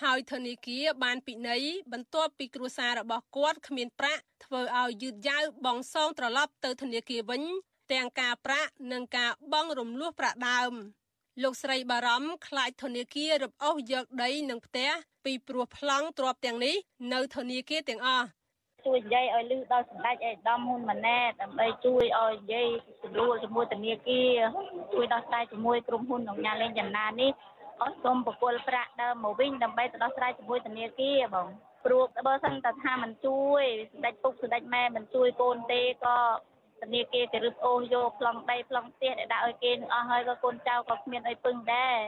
[0.02, 7.42] ហើយធនាគារបានពិន័យបន្ទាប់ពីគ្រួសាររបស់គាត់គ្មានប្រាក់ធ្វើឲ្យយឺតយ៉ាវបង់សងត្រឡប់ទៅធនាគារវិញ
[7.92, 10.72] ទាំងការប្រាក់និងការបង់រំលោះប្រាក់ដើម
[11.42, 14.90] លោកស្រីបារម្ភខ្លាចធនាគាររឹបអូសយកដីនិងផ្ទះ
[15.24, 16.76] ពីព្រោះប្លង់ទ្រព្យទាំងនេះ
[17.12, 18.26] នៅធនាគារទាំងអស់
[18.88, 22.66] ជួយនិយាយឲ្យលឺដល់សម្ដេចអេដាមហ៊ុនម៉ាណែតដើម្បីជួយឲ្យនិយាយ
[23.02, 24.38] ស្រួលជាមួយធនាគារ
[24.92, 27.30] ជួយដោះស្រាយជាមួយក្រុមហ៊ុនក្នុងញាលេងចំណានេះ
[27.82, 31.48] អស់សូមបកគលប្រាក់ដើមមកវិញដើម្បីទៅដោះស្រាយជាមួយធនាគារបង
[31.84, 36.18] ព្រោះបើសិនតែថាមិនជួយសម្ដេចពុកសម្ដេចម៉ែមិនជួយកូនទេក៏
[36.82, 41.98] ធនាគារគេរឹបអូសយកប្លង់ដីប្លង់ផ្ទះដែលដាក់ឲ្យគេនឹងអស់ហើយក៏កូនចៅក៏គ្មានអីពឹងដែរ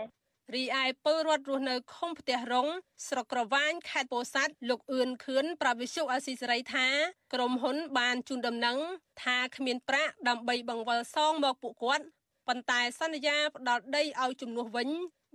[0.55, 2.69] រីឯពលរដ្ឋរស់នៅឃុំផ្ទះរង
[3.09, 6.87] ស្រុកក្រវាញខេត្តពោធិ៍សាត់លោកអឿនខឿនប្រាវិសុអាស៊ីសេរីថា
[7.35, 8.79] ក្រុមហ៊ុនបានជូនដំណឹង
[9.23, 12.05] ថាគ្មានប្រាក់ដើម្បីបង្វិលសងមកពួកគាត់
[12.49, 14.89] ប៉ុន្តែសន្យាផ្ដល់ដីឲ្យជំនួសវិញ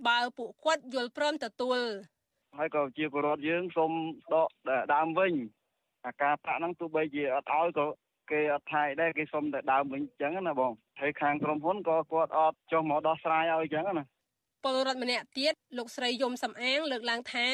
[0.08, 1.78] បើពួកគាត់យល់ព្រមទទួល
[2.58, 3.92] ហើយក៏ជាពលរដ្ឋយើងសូម
[4.32, 4.48] ដក
[4.94, 5.32] ដើមវិញ
[6.06, 7.86] អាការប្រាក់ហ្នឹងទោះបីជាអត់ឲ្យក៏
[8.30, 14.06] គេអត់ថៃដែរគេសុំតែដើមវិញអញ្ចឹងណាបងហើយខាងក្រុមហ៊ុនក៏គាត់អត់ចុះមកដោះស្រាយឲ្យអញ្ចឹងណា
[14.66, 17.48] ពលរដ្ឋម្នាក់ទៀតលោកស្រីយមសំអាង លើកឡើងថា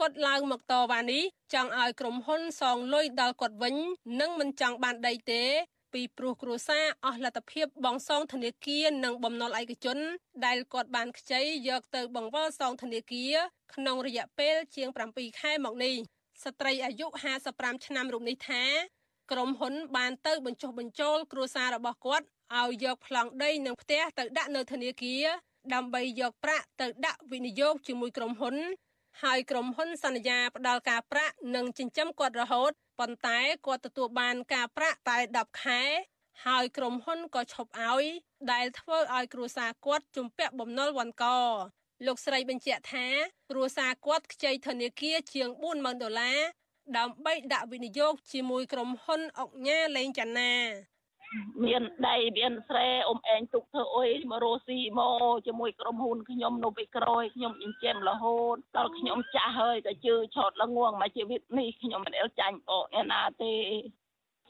[0.00, 1.22] គាត់ឡើងមកតវ៉ានេះ
[1.54, 3.76] ចង់ឲ្យក្រុមហ៊ុនសងលុយដល់គាត់វិញ
[4.20, 5.42] និងមិនចង់បានដីទេ
[5.92, 9.98] ពីព្រោះគ្រួសារអស់លទ្ធភាពបង់សងធនាគារនិងបំណុលឯកជន
[10.46, 13.34] ដែលគាត់បានខ្ចីយកទៅបង្វិលសងធនាគារ
[13.74, 15.94] ក្នុងរយៈពេលជាង7ខែមកនេះ
[16.44, 17.06] ស្ត្រីអាយុ
[17.44, 18.64] 55ឆ្នាំរូបនេះថា
[19.30, 22.26] ក្រុមហ៊ុនបានទៅបញ្ចុះបញ្ចូលគ្រួសាររបស់គាត់
[22.60, 25.26] ឲ្យយកប្លង់ដីនិងផ្ទះទៅដាក់នៅធនាគារ
[25.74, 28.56] ដើម្បីយកប្រាក់ទៅដាក់វិនិយោគជាមួយក្រុមហ៊ុន
[29.22, 35.82] ហើយក្រុមហ៊ុនសន្យាផ្ដល់ការប្រាក់និងចិញ្ចឹមគាត់រហូតប៉ុន្តែគាត់ទទួលបានការប្រាក់តែ10ខែ
[36.46, 38.04] ហើយក្រុមហ៊ុនក៏ឈប់ឲ្យ
[38.52, 41.24] ដែលធ្វើឲ្យគ្រួសារគាត់ជំពាក់បំណុលវ៉ាន់ក
[42.06, 43.06] លោកស្រីបញ្ជាក់ថា
[43.50, 46.40] គ្រួសារគាត់ខ្ចីធនាគារជាង40000ដុល្លារ
[46.98, 50.52] ដើម្បីដាក់វិនិយោគជាមួយក្រុមហ៊ុនអុកញ៉ាលេងចាណា
[51.64, 63.52] មានដីមានស្រែអ៊ំឯងទុកធ្វើអុយមករស់ស៊ីមកជាមួយក្រុមហ៊ុនខ្ញុំនៅពីក្រោយខ្ញុំចិញ្ចឹមរហូតដល់ខ្ញុំចាស់ហើយក៏ជឿឆោតល្ងងមកជីវិតនេះខ្ញុំមិនអែលចាញ់បកឯណាទេ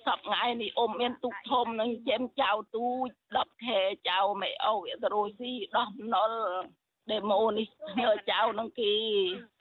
[0.07, 6.33] សប្ងៃនេះអ៊ំមានទុកធំនឹងចិញ្ចឹមចៅទូច10ខែចៅមិនអោវាទៅរស់ស៊ីដោះណុល
[7.11, 7.69] ដេម៉ូនេះ
[8.01, 8.93] ញើចៅនឹងគេ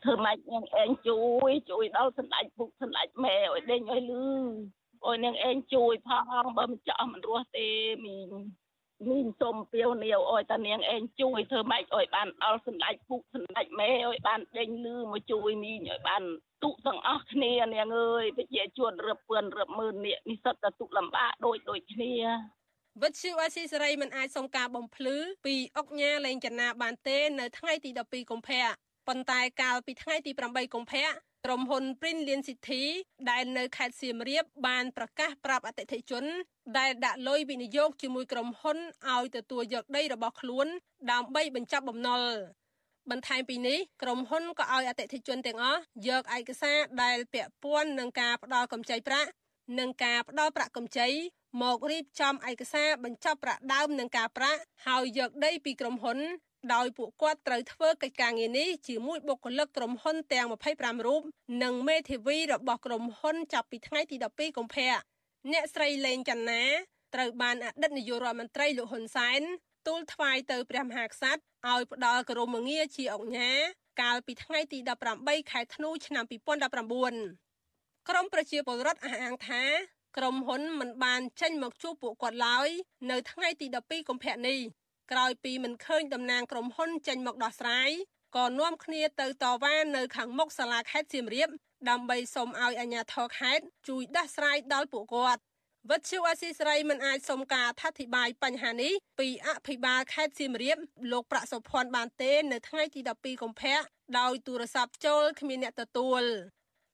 [0.04, 4.28] ធ្វើម៉េចនឹងឯងជួយជួយដល់សម្ដេចពុកសម្ដេចម៉ែឲ្យដេញឲ្យលឺ
[5.06, 6.24] អូយនាងឯងជួយផង
[6.58, 7.68] បើមិនចោះមិនរស់ទេ
[8.06, 8.30] មីង
[9.10, 16.24] មីងសុំពាវនាវអយតានាងឯងជួយធ្វើម៉េចអយបានដល់សម្ដេចពុកសម្ដេចម៉ែអយបានដេញលឺមកជួយមីងអយបាន
[16.64, 22.14] ទុកទាំងអស់គ្នានាងអើយប្រជាជនរឹបពឿនរឹបម៉ឺននេះនេះសិតតែទុកលំបាកដូចដូចគ្នា
[23.04, 28.64] វិទ្យុអស៊ីសេរីមិនអាចសុំការបំភ្លឺពីអុកញ៉ាលេងចនាបានទេ នៅថ្ងៃទី12កុម្ភៈ
[29.08, 31.06] ប៉ុន្តែកាលពីថ្ងៃទី8កុម្ភៈ
[31.46, 32.84] ក្រុមហ៊ុន Brilliant City
[33.30, 36.24] ដែលនៅខេត្តសៀមរាបបានប្រកាសប្រាប់អតិថិជន
[36.78, 38.78] ដែលដាក់លុយវិនិយោគជាមួយក្រុមហ៊ុន
[39.10, 40.68] ឲ្យទទួលយកដីរបស់ខ្លួន
[41.12, 42.22] ដើម្បីបញ្ចប់បំណុល
[43.12, 49.30] បន្ថែមពីនេះក្រុមហ៊ុនក៏ឲ្យអតិថិជនទាំងអស់យកឯកសារដែលពាក់ព័ន្ធនឹងការផ្ដល់កម្ចីប្រាក់
[49.80, 51.10] និងការផ្ដល់ប្រាក់កម្ចី
[51.62, 56.20] មករៀបចំឯកសារបញ្ចប់ប្រាក់ដើមនិងការប្រាក់ហើយយកដីពីក្រុមហ៊ុន
[56.74, 60.48] ដោយពួកគាត់ត្រូវធ្វើកិច្ចការងារនេះជាមួយបុគ្គលិកក្រុមហ៊ុនទាំង
[60.78, 61.22] 25រូប
[61.64, 64.94] និងមេធាវីរបស់ក្រុមហ៊ុនចាប់ពីថ្ងៃទី12កុម្ភៈ
[65.52, 66.64] អ្នកស្រីលេងចន្ទា
[67.14, 69.42] ត្រូវបានអតីតនាយករដ្ឋមន្ត្រីលោកហ៊ុនសែន
[69.88, 73.52] ទូលថ្វាយទៅព្រះមហាក្សត្រឲ្យផ្ដល់គោរមងារជាអង្គញា
[74.02, 74.80] កាលពីថ្ងៃទី
[75.16, 79.64] 18ខែធ្នូឆ្នាំ2019ក្រមប្រជាពលរដ្ឋអះអាងថា
[80.18, 82.70] ក្រុមហ៊ុនមិនបានចេញមកជួបពួកគាត់ឡើយ
[83.12, 84.60] នៅថ្ងៃទី12កុម្ភៈនេះ
[85.12, 87.90] ក្រោយពីមិនឃើញតំណាងក្រុមហ៊ុនចេញមកដោះស្រាយ
[88.38, 91.50] ក៏នាំគ្នាទៅតវ៉ានៅខាងមុខសាលាខេត្តសៀមរាប
[91.90, 95.42] ដើម្បីសុំឲ្យអាជ្ញាធរខេត្តជួយដោះស្រាយដល់ពួកគាត់
[95.90, 100.78] វិទ្យុអស៊ីសេរីមិនអាចសុំការអធិប្បាយបញ្ហានេះពីអភិបាលខេត្តសៀមរាប
[101.12, 103.80] លោកប្រាក់សុភ័ណ្ឌបានទេ នៅថ្ងៃទី12កុម្ភៈ
[104.20, 106.24] ដោយទូរស័ព្ទចូលគ្មានអ្នកទទួល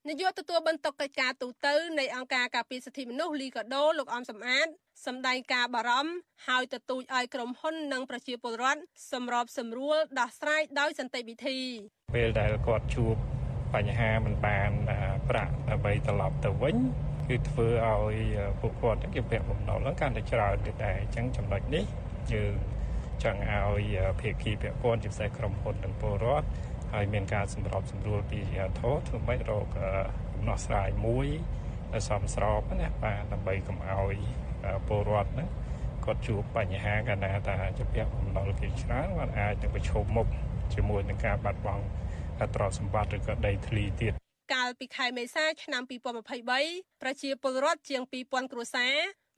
[0.10, 1.68] នាយកទទួលបន្ទុកកិច្ចការទូត
[2.00, 4.68] នៃអង្គការការពារសិទ្ធិមនុស្សលីកាដូលោកអំសំអាត
[5.06, 6.12] សម្ដែងការបារម្ភ
[6.48, 8.82] ហើយទទូចឲ្យក្រុមហ៊ុននិងប្រជាពលរដ្ឋ
[9.14, 11.60] សម្របសម្រួលដោះស្រាយដោយសន្តិវិធី
[12.16, 13.16] ពេលដែលគាត់ជួប
[13.76, 14.72] បញ្ហាមិនបាន
[15.30, 16.78] ប្រាក់ដើម្បីត្រឡប់ទៅវិញ
[17.28, 18.16] គឺធ្វើឲ្យ
[18.60, 21.84] ពួកគាត់គេពាក់បំណុលហ្នឹងកាន់តែច្រើនទៀតដែរអញ្ចឹងចំណុចនេះ
[22.34, 22.54] យើង
[23.24, 26.48] ចង់ឲ្យភាគីពាក់ព័ន្ធជាពិសេសក្រុមហ៊ុននិងពលរដ្ឋ
[26.94, 29.68] ហើយមានការសម្របសម្រួលពីអាធរធ្វើម៉េចរក
[30.36, 31.28] ដំណោះស្រាយមួយ
[31.94, 34.16] ដែលសមស្របណាបាទដើម្បីកុំឲ្យ
[34.88, 35.50] ពលរដ្ឋហ្នឹង
[36.06, 40.28] គាត់ជួបបញ្ហាកាលណាថាជាពាក់បំណុលគេច្រើនគាត់អាចនឹងប្រឈមមុខ
[40.74, 41.84] ជាមួយនឹងការបាត់បង់
[42.56, 44.14] ទ្រព្យសម្បត្តិឬក៏ដីធ្លីទៀត
[44.54, 48.96] កាលពីខែមេសាឆ្នាំ2023ប្រជាពលរដ្ឋជាង2000គ្រួសារ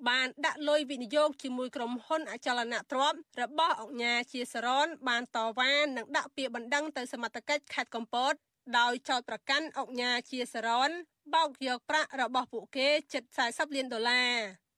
[0.07, 8.33] បានដាក់លុយវិនិយោគជាមួយក្រុមហ៊ុនអចលនទ្រព្យរបស់អង្គញាជាសរនបានតវ៉ានិងដាក់ពាក្យបណ្ដឹងទៅសមត្ថកិច្ចខេត្តកំពត
[8.77, 10.89] ដោយចោទប្រកាន់អង្គញាជាសរន
[11.33, 14.33] បោកយកប្រាក់របស់ពួកគេជិត40លានដុល្លារ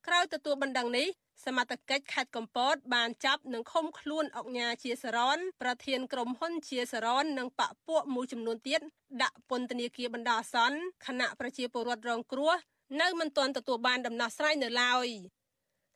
[0.08, 1.08] ក្រោយទទួលបណ្ដឹងនេះ
[1.46, 8.82] សមត្ថកិច្ចខេត្តកំពតបានចាប់និងឃុំខ្លួនអង្គញាជាសរនប្រធានក្រុមហ៊ុនជាសរននិងបពពួកមួយចំនួនទៀត
[9.24, 12.54] ដាក់ពន្ធនាគារបណ្ដោះអាសន្នខណៈប្រជាពលរដ្ឋរងគ្រោះ
[13.00, 15.08] នៅមិនទាន់ទទួលបានដំណោះស្រាយនៅឡើយ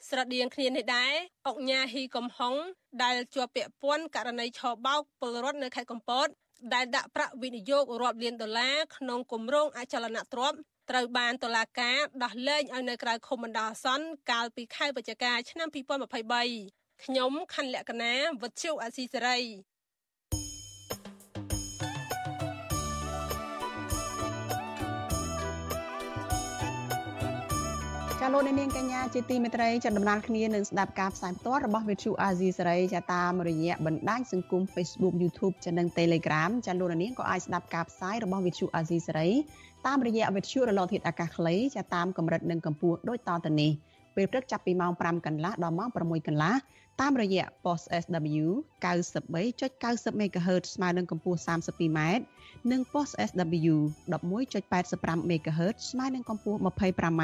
[0.10, 1.14] ស្រដៀងគ្នានេះដែរ
[1.48, 2.56] អុកញ៉ាហ៊ីកំហុង
[3.04, 6.28] ដែលជាប់ពាក់ព័ន្ធករណីឆបោកពលរដ្ឋនៅខេត្តកំពត
[6.74, 10.58] ដែលដាក់ប្រាក់វិនិយោគរាប់លានដុល្លារក្នុងគម្រោងអចលនទ្រព្យ
[10.90, 15.68] ត្រូវបានតុលាការដោះលែងឲ្យនៅក្រៅឃុំបណ្ដោះអាសន្នកាលពីខែវិច្ឆិកាឆ្នាំ
[16.36, 19.40] 2023ខ្ញុំខណ្ឌលក្ខណាវុទ្ធុអាស៊ីសេរី
[28.28, 39.30] ចាលោកនាងកញ្ញាជាទីមេត្រីចាដំណើរគ្នានឹងស្ដាប់ការផ្សាយផ្ទាល់របស់ Vithu Azizi សេរីចាតាមរយៈបណ្ដាញសង្គម Facebook YouTube ចានិង Telegram ចាលោកនាងក៏អាចស្ដាប់ការផ្សាយរបស់ Vithu Azizi សេរី
[39.88, 43.72] តាមរយៈវិទ្យុរលកធាតុអាកាសខ្លីចាតាមកម្រិតនិងកម្ពស់ដូចតទៅនេះ
[44.16, 46.56] ពេលព្រឹកចាប់ពីម៉ោង5កន្លះដល់ម៉ោង6កន្លះ
[47.02, 48.46] តាមរយៈ post SW
[49.26, 52.00] 93.90 MHz ស្មើនឹងកម្ពស់ 32m
[52.72, 53.76] និង post SW
[54.14, 57.24] 11.85 MHz ស្មើនឹងកម្ពស់ 25m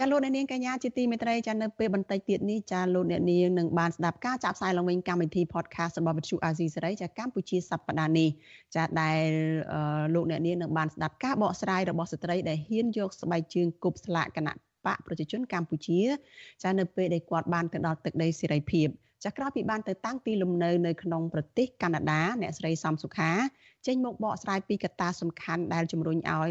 [0.00, 8.28] ចាលោកអ្នកនាងកញ្ញាជាទីមេត្រីចានៅពេលបន្តិចទៀតនេះចាលោកអ្នកនាងនឹងបានស្ដាប់ការចាក់ផ្សាយឡើងវិញកម្មវិធី podcast របស់វិទ្យុអាស៊ីសេរីចាកម្ពុជាសប្តាហ៍នេះ
[8.76, 9.22] ចាដែល
[10.14, 14.54] លោកអ្នកនាងនឹងបានស្ដាប់ការបកស្រាយរបស់ស្ត្រីដែលហ៊ានយកស្បែកជើងគប់ស្លាកគណៈ
[14.86, 16.00] បកប្រជាជនកម្ពុជា
[16.62, 18.88] ចានៅពេលដែលគាត់បានទៅដល់ទឹកដីសេរីភាព
[19.24, 23.30] ចាក្រោយពីបានទៅតាំងទីលំនៅនៅក្នុងប្រទេសកាណាដាអ្នកស្រីសំសុខា
[23.86, 26.48] ចេញមកបកស្រាយពីកត្តាសំខាន់ដែលជំរុញឲ្យ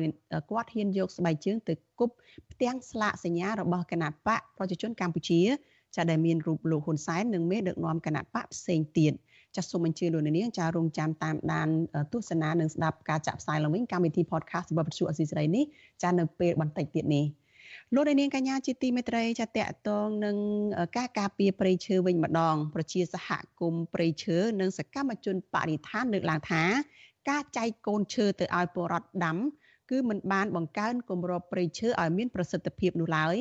[0.50, 2.14] គាត់ហ៊ានយកស្បែកជើងទៅគប់
[2.52, 5.42] ផ្ទាំងស្លាកសញ្ញារបស់គណៈបកប្រជាជនកម្ពុជា
[5.96, 9.14] ចាដែលមានរូបលោកហ៊ុនសែននិងមេដឹកនាំគណៈបកផ្សេងទៀត
[9.56, 11.70] ចាសសូមអញ្ជើញលោកនាងចារងចាំតាមដាន
[12.14, 15.64] ទស្សនានិងស្ដាប់ការចាក់ផ្សាយឡើងវិញកម្មវិធី podcast របស់វិទ្យុអស៊ីសេរីនេះ
[16.04, 17.26] ចានៅពេលបន្តិចទៀតនេះ
[17.96, 20.38] លោកនាងកញ្ញាជាទីមេត្រីចាតកតងនឹង
[20.98, 23.30] ការការពារព្រៃឈើវិញម្ដង ប្រជាសហ
[23.60, 26.64] គមន៍ព្រៃឈើនិងសកម្មជនបរិស្ថានលើកឡើងថា
[27.30, 29.38] ការចែកកូនឈើទៅឲ្យពលរដ្ឋដាំ
[29.92, 33.36] គឺមិនបានបង្កើនគម្របព្រៃឈើឲ្យមានប្រសិទ្ធភាពនោះឡើយ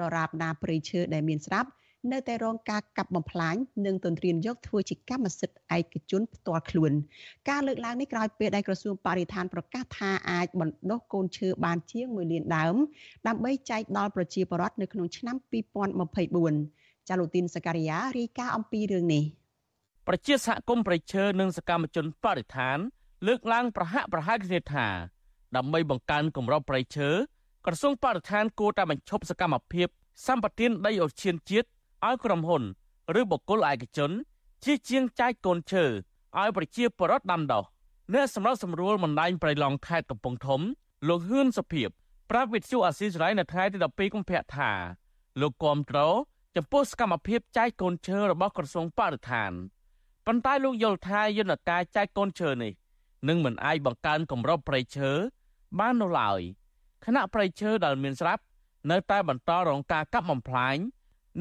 [0.00, 1.68] ដរាបណាព្រៃឈើដែលមានស្រាប់
[2.12, 3.56] នៅតែរងការកាប់បំផ្លាញ
[3.86, 6.92] និងទន្ទ្រានយកធ្វើជាកម្មសិទ្ធិឯកជនផ្ទាល់ខ្លួន
[7.50, 12.76] ការលើកឡើងនេះក្រោយពេលដែលក្រសួងបរិស្ថានប្រកាសថាអាចបណ្ដុះកូនឈើបានជាង1លានដើម
[13.26, 15.36] ដើម្បីចែកដល់ប្រជាពលរដ្ឋនៅក្នុងឆ្នាំ
[16.22, 19.24] 2024ចាលូទីនសការីយ៉ារាយការណ៍អំពីរឿងនេះ
[20.08, 22.78] ប្រជាសហគមន៍ប្រៃឈើនិងសកម្មជនបរិស្ថាន
[23.26, 24.86] លើកឡើងប្រហាក់ប្រហែលគ្នាថា
[25.56, 27.08] ដើម្បីបង្កើនគម្របប្រៃឈើ
[27.66, 29.88] ក្រសួងបរិស្ថានគួរតែបញ្ឈប់សកម្មភាព
[30.26, 31.68] សម្បទានដីអូសឈានជាតិ
[32.06, 32.62] ឲ្យក្រុមហ៊ុន
[33.20, 34.10] ឬបុគ្គលឯកជន
[34.64, 35.84] ជាជាងចែកកូនឈើ
[36.38, 37.64] ឲ្យប្រជាពលរដ្ឋដាំដុះ
[38.14, 40.60] អ្នកសម្រាប់សម្រួលបណ្ដាញប្រៃឡង់ខេត្តកំពង់ធំ
[41.08, 41.88] លោកហ៊ឿនសុភិប
[42.30, 44.70] ប្រាប់វិទ្យុអាស៊ីសេរីនៅថ្ងៃទី12កុម្ភៈថា
[45.40, 45.98] លោកគាំទ្រ
[46.56, 49.52] ចំពោះសកម្មភាពចែកកូនឈើរបស់ក្រសួងបរិស្ថាន
[50.26, 52.72] ប៉ុន្តែលោកយល់ថាយន្តការចែកកូនឈើនេះ
[53.28, 55.10] នឹងមិនអាចបង្កើនគម្របព្រៃឈើ
[55.78, 56.40] បាននោះឡើយ
[57.04, 58.42] គណៈព្រៃឈើដែលមានស្រាប់
[58.90, 60.76] នៅតែបន្តរងការកាប់បំផ្លាញ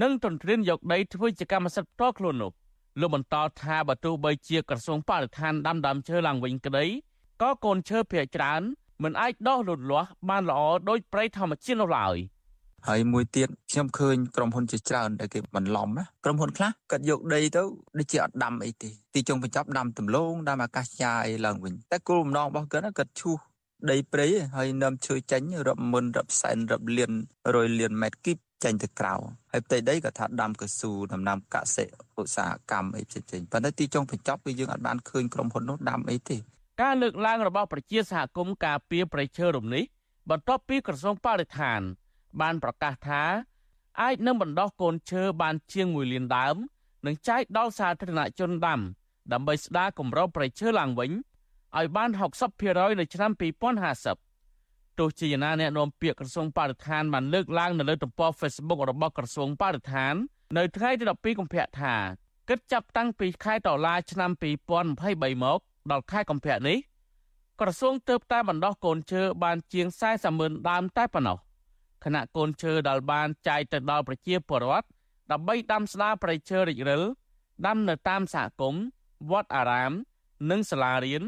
[0.01, 2.51] និងទន្ទ្រានយកដីធ្វើជាកម្មសិទ្ធិផ្ទាល់ខ្លួននោះ
[2.99, 6.85] លោកបន្តថាបើទោះបីជាក្រសួងបរិស្ថានដាំដើមឈើឡើងវិញក្តី
[7.41, 8.61] ក៏កូនឈើភាគច្រើន
[9.03, 12.17] មិនអាចដុះលូតលាស់បានល្អដោយព្រៃធម្មជាតិនោះឡើយ
[12.87, 17.61] ហើយមួយទៀតខ្ញុំឃើញក្រុមហ៊ុនជាច្រើនដែលគេបន្លំណាក្រុមហ៊ុនខ្លះគាត់យកដីទៅ
[17.97, 23.37] ដូចជាអត់ដាំអីទេទីចុងបញ្ចប់ដាំដំឡូងដាំអាកាសយ៉ាអីឡើងវិញតែគោលបំណងរបស់គាត់គាត់ឈូស
[23.91, 27.11] ដីព្រៃហើយនាំឈើចេញរាប់ម៉ឺនរាប់សែនរាប់លាន
[27.55, 29.13] រយលានម៉ែត្រគីបចេញទៅក្រៅ
[29.51, 31.85] ហើយផ្ទៃដីក៏ថាដាំកស៊ូដំណាំកសិ
[32.19, 36.37] ឧស្សាហកម្មអីផ្សេងៗប៉ុន្តែទីចុងបញ្ចប់គឺយើងអាចបានឃើញក្រុមហ៊ុននោះដាំអីទេ
[36.81, 39.83] ការលើកឡើងរបស់ប្រជាសហគមន៍ការពារប្រៃឈើរំនេះ
[40.29, 41.81] បន្ទាប់ពីក្រសួងបរិស្ថាន
[42.41, 43.23] បានប្រកាសថា
[44.01, 46.55] អាចនឹងបណ្ដោះកូនឈើបានជាង1លានដើម
[47.05, 48.79] និងចែកដល់សាធារណជនដាំ
[49.33, 51.11] ដើម្បីស្ដារគម្របប្រៃឈើឡើងវិញ
[51.75, 52.09] ឲ្យបាន
[52.55, 53.31] 60%នៅឆ្នាំ
[54.35, 60.13] 2050ទោះជាយ៉ាងណាអ្នកនាំពាក្យក្រសួងបរិស្ថានបានលើកឡើងនៅលើទំព័រ Facebook របស់ក្រសួងបរិស្ថាន
[60.57, 61.95] នៅថ្ងៃទី12កុម្ភៈថា
[62.49, 64.31] គិតចាប់តាំងពីខែតុលាឆ្នាំ
[64.87, 65.59] 2023មក
[65.91, 66.77] ដល់ខែកុម្ភៈនេះ
[67.61, 71.37] ក្រសួងទើបតែបណ្ដោះកូនឈើបានជាង40ម៉ឺនដើមតែប៉ុណ្ណោះ
[72.03, 74.87] ខណៈកូនឈើដែលបានចែកទៅដល់ប្រជាពលរដ្ឋ
[75.31, 77.03] ដើម្បីដាំស្ដារប្រៃឈើរិចរិល
[77.65, 78.83] ដាំនៅតាមសហគមន៍
[79.31, 79.91] វត្តអារាម
[80.49, 81.23] និងសាលារៀន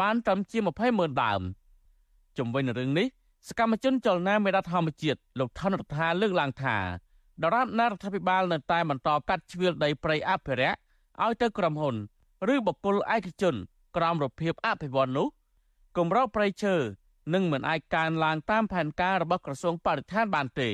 [0.00, 1.42] បានត្រឹមជា20ម៉ឺនដើម។
[2.38, 3.06] ជំវិញនឹងរឿងនេះ
[3.48, 6.76] សកម្មជនចលនាមេដាធម្មជាតិលោកថនរដ្ឋាលើកឡើងថា
[7.42, 10.78] ដរាបណារដ្ឋាភិបាលនៅតែបន្តកាត់ជ្រៀលដីព្រៃអភិរក្ស
[11.24, 11.96] ឲ្យទៅក្រុមហ៊ុន
[12.54, 13.54] ឬបុគ្គលឯកជន
[13.96, 15.28] ក្រោមរបៀបអភិវឌ្ឍនោះ
[15.96, 16.74] គម្របព្រៃឈើ
[17.34, 20.70] នឹងមិនអាចកើនឡើងតាមផែនការរបស់ក្រសួងបរិស្ថានបានទេ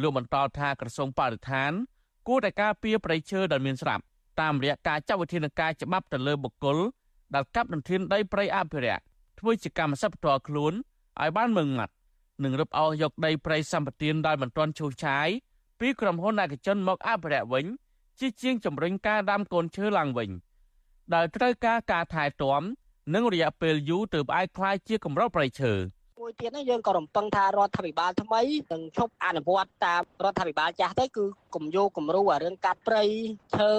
[0.00, 1.72] លោកបន្តថាក្រសួងបរិស្ថាន
[2.28, 4.02] គួរតែការពារព្រៃឈើដែលមានស្រាប់
[4.40, 6.78] តាមរយៈការចាត់វិធានការច្បាប់ទៅលើបុគ្គល
[7.35, 9.03] ដែលកាប់ដណ្ធានដីព្រៃអភិរក្ស
[9.39, 10.73] ធ្វើជាកម្មសិទ្ធិផ្ទាល់ខ្លួន
[11.21, 11.93] ឲ្យបានម៉ឺងម៉ាត់
[12.43, 15.27] និងរឹបអូសយកដីព្រៃសម្បត្តិដែលមិនទាន់ឈូសឆាយ
[15.79, 17.65] ពីក្រុមហ៊ុនឯកជនមកអភិរក្សវិញ
[18.19, 20.29] ជាជាងជំរុញការដាំកូនឈើឡើងវិញ
[21.13, 22.61] ដែលត្រូវការការថែទាំ
[23.13, 25.73] និងរយៈពេលយូរទើបអាចคล้ายជាកម្រព្រៃឈើ
[26.22, 28.40] មួយទៀតហ្នឹងយើងក៏រំពឹងថារដ្ឋាភិបាលថ្មី
[28.72, 33.02] នឹងឈប់អនុវត្តតាមរដ្ឋាភិបាលចាស់ទៅគឺគំយោគំរូអារឿងកាត់ព្រៃ
[33.56, 33.70] ឈើ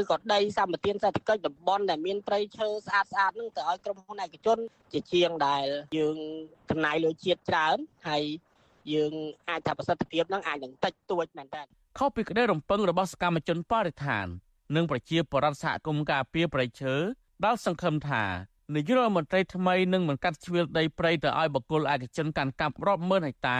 [0.00, 4.58] ឬក៏ដីសម្បត្តិសេដ្ឋកិច្ចតំបន់ដែលមានព្រៃឈើស្អាតស្អាតហ្នឹងទៅឲ្យក្រុមហ៊ុនឯកជន
[4.92, 5.66] ជាជាងដែល
[5.98, 6.16] យើង
[6.70, 7.76] ចំណាយលុយជាតិច្រើន
[8.08, 8.24] ហើយ
[8.92, 9.12] យើង
[9.48, 11.62] អាចថាប្រសិទ្ធភាពហ្នឹងអាចនឹងតិចតួចមែនតើ
[11.98, 14.26] ខុសពីក្តីរំពឹងរបស់សកម្មជនបរិស្ថាន
[14.76, 16.94] និងប្រជាពលរដ្ឋសហគមន៍ការពារប្រៃឈើ
[17.44, 18.24] ដែលសង្ឃឹមថា
[18.74, 23.58] នាយករដ្ឋមន្ត្រីថ្មីនឹងមិនកាត់ជ្រឿលដីព្រៃទៅឲ្យបកគលឯកជនកាន់កាប់រាប់ម៉ឺនហិកតា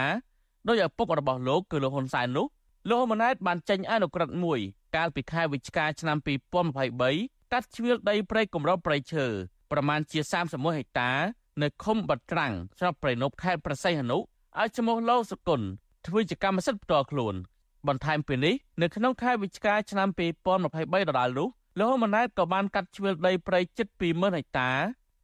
[0.68, 2.46] ដោយឪពុករបស់លោកគឺលោកហ៊ុនសែននោះ
[2.88, 4.60] លោកហ៊ុនម៉ាណែតបានចេញអនុក្រឹត្យមួយ
[4.96, 6.16] កាលពីខែវិច្ឆិកាឆ្នាំ
[6.84, 9.26] 2023កាត់ជ្រឿលដីព្រៃគម្របព្រៃឈើ
[9.72, 11.10] ប្រមាណជា31ហិកតា
[11.62, 15.66] នៅឃុំបាត់ត្រាំងស្រុកព្រៃនប់ខេត្តប្រស័យហនុឲ្យឈ្មោះលោកសុគន្ធ
[16.06, 17.34] ធ្វើជាកម្មសិទ្ធិផ្ទាល់ខ្លួន
[17.88, 21.48] បន្ថែមពីនេះនៅក្នុងខែវិច្ឆិកាឆ្នាំ2023ដដែលនោះ
[21.78, 24.70] លោកហ៊ុនម៉ាណែតក៏បានកាត់ជ្រឿលដីព្រៃជិត20000ហិកតា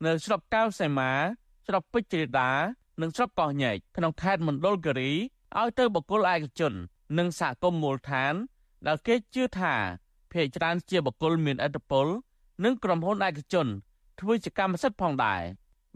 [0.05, 1.11] នៅស្រុកកៅសីមា
[1.66, 2.51] ស្រុកពេជ្រដា
[3.01, 5.12] និងស្រុកកោះញែកក្នុងខេត្តមណ្ឌលគិរី
[5.59, 6.72] ឲ្យទៅបកគលឯកជន
[7.18, 8.34] និងសហគមន៍មូលដ្ឋាន
[8.86, 9.74] ដែលគេជឿថា
[10.32, 12.07] ភេកច្រើនជាបកគលមានឥទ្ធិពល
[12.64, 13.66] និងក្រុមហ៊ុនឯកជន
[14.20, 15.42] ធ្វើជាកម្មសិទ្ធិផងដែរ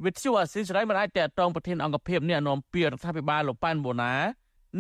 [0.05, 4.15] វិទ្យុអាស៊ីសេរីមិនអាចតតងប្រធានអង្គភិបអ្នកនាំពាក្យរដ្ឋាភិបាលលោកប៉ែនបូណា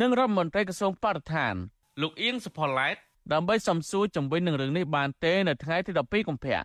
[0.01, 1.55] និងរដ្ឋមន្ត្រីក្រសួងបរិស្ថាន
[2.03, 2.97] លោកអៀងសុផល្លែត
[3.33, 6.61] ដើម្បីសំសួរជំវិញនឹងរឿងនេះបានទេនៅថ្ងៃទី12កុម្ភៈ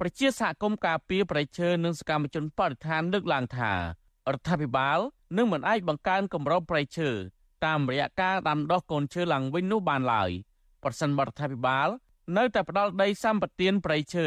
[0.00, 3.78] ប្រជាសហគមន៍ការពារប្រៃឈើនិងសកម្មជនបរិស្ថានលើកឡើងថារ
[4.36, 4.98] ដ្ឋាភិបាល
[5.36, 7.10] នឹងមិនអាចបង្កើនគម្របប្រៃឈើ
[7.64, 10.30] តាមរយៈការដាំដុះកូនឈើឡើងវិញនោះបានឡើយ
[10.82, 11.88] ប្រសិនបរដ្ឋាភិបាល
[12.36, 14.26] នៅតែផ្ដាល់ដីសម្បត្តិព្រៃឈើ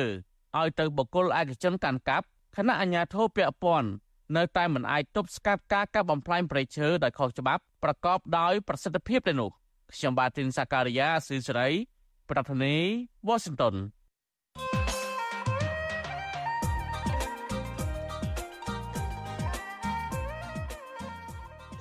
[0.58, 3.90] ឲ្យទៅបុគ្គលឯកជនកាន់កាប់ខណៈអាជ្ញាធរពាក់ព័ន្ធ
[4.38, 9.50] នៅតែមិនអាចទប់ស្កាត់ការកាប់បំផ្លាញព្រៃឈើដោយខុសច្បាប់ប្រកបដោយប្រសិទ្ធភាពទេនោះ
[9.94, 11.70] ខ្ញុំបាទទីនសាការីយ៉ាស៊ីសេរី
[12.30, 12.86] ប្រធានាធិ
[13.28, 13.76] បតី Washington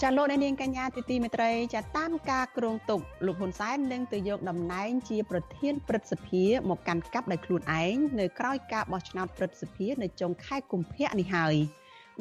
[0.03, 11.55] ចាលោកអ្នកនាងកញ្ញាទីទីមេត្រីចាតាមការគ្រងទុកលោកហ៊ុនសែននឹងទៅយកតំណែងជាប្រធានព្រឹទ្ធសភាមកកាន់កាប់ដោយខ្លួនឯងនៅក្រៅការបោះឆ្នោតព្រឹទ្ធសភានៅចុងខែកុម្ភៈនេះហើយ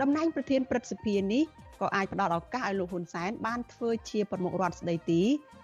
[0.01, 1.43] តំណែងប្រធានព្រឹទ្ធសភានេះ
[1.81, 5.21] ក៏អាចផ្ដល់ឱកាសឲ្យលោកហ៊ុនសែនបានធ្វើជាប្រមុខរដ្ឋស្ដីទី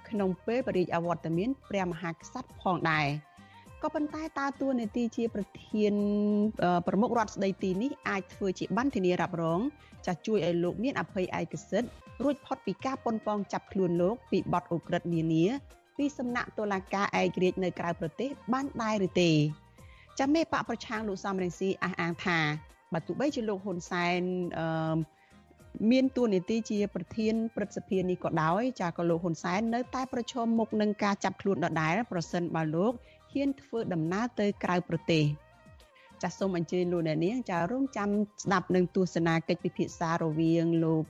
[0.10, 3.08] ក្នុងពេលបរិយាអវត្តមានព្រះមហាក្សត្រផងដែរ
[3.84, 5.94] ក៏ប៉ុន្តែតើតួនាទីជាប្រធាន
[6.88, 9.60] ប្រមុខរដ្ឋស្ដីទីនេះអាចធ្វើជាបានធានារ៉ាប់រង
[10.06, 11.90] ចាស់ជួយឲ្យលោកមានអភ័យឯកសិទ្ធិ
[12.24, 15.46] រួចផុតពីការប៉ុនប៉ងចាប់ខ្លួនលោកពីបទអូក្រិដ្ឋនានា
[15.98, 19.32] ពីសំណាក់តុលាការឯករាជ្យនៅក្រៅប្រទេសបានដែរឬទេ
[20.20, 22.40] ចាំមេបកប្រឆាំងលោកសំរងស៊ីអះអាងថា
[22.94, 24.20] បើទោះបីជាលោកហ៊ុនសែន
[24.60, 24.96] អឺ
[25.92, 32.94] មានតួនាទីជាប្រធានព្រឹទ្ធសភានេះក៏ដោយចាក៏លោកហ៊ុនសែននៅតែប្រឈមមុខនឹងការចាប់ខ្លួនដដែលប្រសិនបើលោក
[33.32, 35.24] ហ៊ានធ្វើដំណើរទៅក្រៅប្រទេស
[36.22, 38.10] ចាសសូមអញ្ជើញលោកអ្នកនាងចារងចាំ
[38.44, 41.06] ស្ដាប់នឹងទស្សនាកិច្ចពិភាក្សារវាងលោក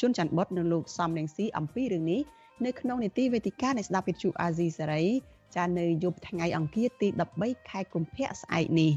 [0.00, 2.20] ជុនច័ន្ទបុតនិងលោកសំរងស៊ីអំពីរឿងនេះ
[2.64, 5.04] នៅក្នុងនីតិវេទិកានៃស្ដាប់វិទ្យុអាស៊ីសេរី
[5.56, 7.08] ចានៅយប់ថ្ងៃអង្គារទី
[7.38, 8.92] 13ខែកុម្ភៈស្អែកនេះ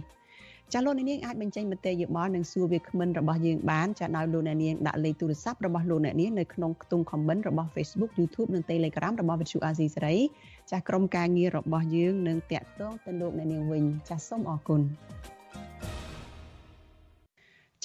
[0.74, 10.16] ចាលោកអ្នកនាងអាចបញ្ចេញមតិយោបល់និងសួរវាគ្មិនរបស់យើងបានចាដោយលោកអ្នកនាងដាក់លេខទូរស័ព្ទរបស់លោកអ្នកនាងនៅក្នុងខ្ទង់ comment របស់ Facebook YouTube និង Telegram របស់វិទ្យុអាស៊ីសេរី
[10.72, 14.82] ចាក្រុមការងាររបស់យើងនឹងតាក់ទងទៅលោកអ្នកនាងវិញចាសូមអរគុណ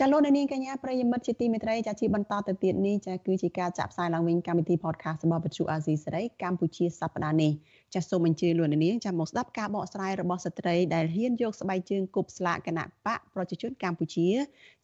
[0.02, 7.52] ចាលោកនាងកញ្ញាប្រិយមិត្តជាទីមេត្រីចាជាបន្តទៅទៀតនេះចាគឺជាការចាក់ផ្សាយឡើងវិញកម្មវិធី podcast របស់វិទ្យុអាស៊ីសេរីកម្ពុជាសប្តាហ៍នេះ
[7.94, 14.28] ចាសូមអញ្ជើញលោកនាងចាមកស្ដាប់ការបកស្រាយរបស់ស្ត្រីដែលហ៊ានយកស្បែកជើងគប់ស្លាកគណៈបកប្រជាជនកម្ពុជា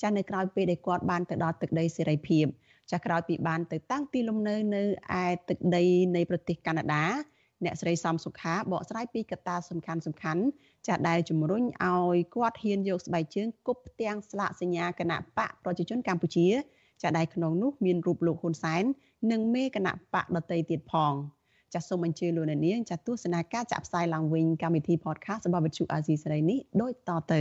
[0.03, 2.47] ចានៅក្រៅពេលដែលគាត់បានទៅដល់ទឹកដីសេរីភាព
[2.93, 4.83] ចាក្រោយពីបានទៅតាំងទីលំនៅនៅ
[5.23, 5.85] ឯទឹកដី
[6.17, 7.05] នៃប្រទេសកាណាដា
[7.65, 10.43] អ្នកស្រីសំសុខាបកស្រាយពីកត្តាសំខាន់សំខាន់
[10.87, 16.47] ចាស់ដែលជំរុញឲ្យគាត់ហ៊ានយកស្បែកជើងគប់ផ្ទាំងស្លាកសញ្ញាគណៈបកប្រជាជនកម្ពុជា
[17.03, 18.85] ចាស់ដែលក្នុងនោះមានរូបលោកហ៊ុនសែន
[19.31, 21.13] និងមេគណៈបកដតីទៀតផង
[21.75, 27.41] ចាសសូមអញ្ជើញលោកអ្នកនាងចាសទស្សនាការចាក់ផ្សាយឡើងវិញកម្មវិធី podcast របស់វិទ្យុអាស៊ីសេរីនេះដូចតទៅ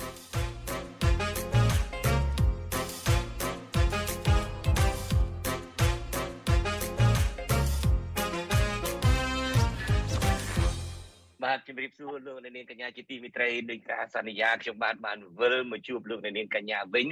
[12.81, 17.07] ញ្ញាជាទីមេត្រីដោយការសន្យាខ្ញុំបាទបានវិលមកជួបលោកអ្នកនាងកញ្ញាវិញ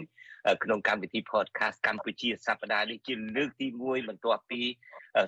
[0.63, 4.61] ក្នុងកម្មវិធី podcast កម្ពុជាសប្តាហ៍នេះជាលើកទី1បន្ទាប់ពី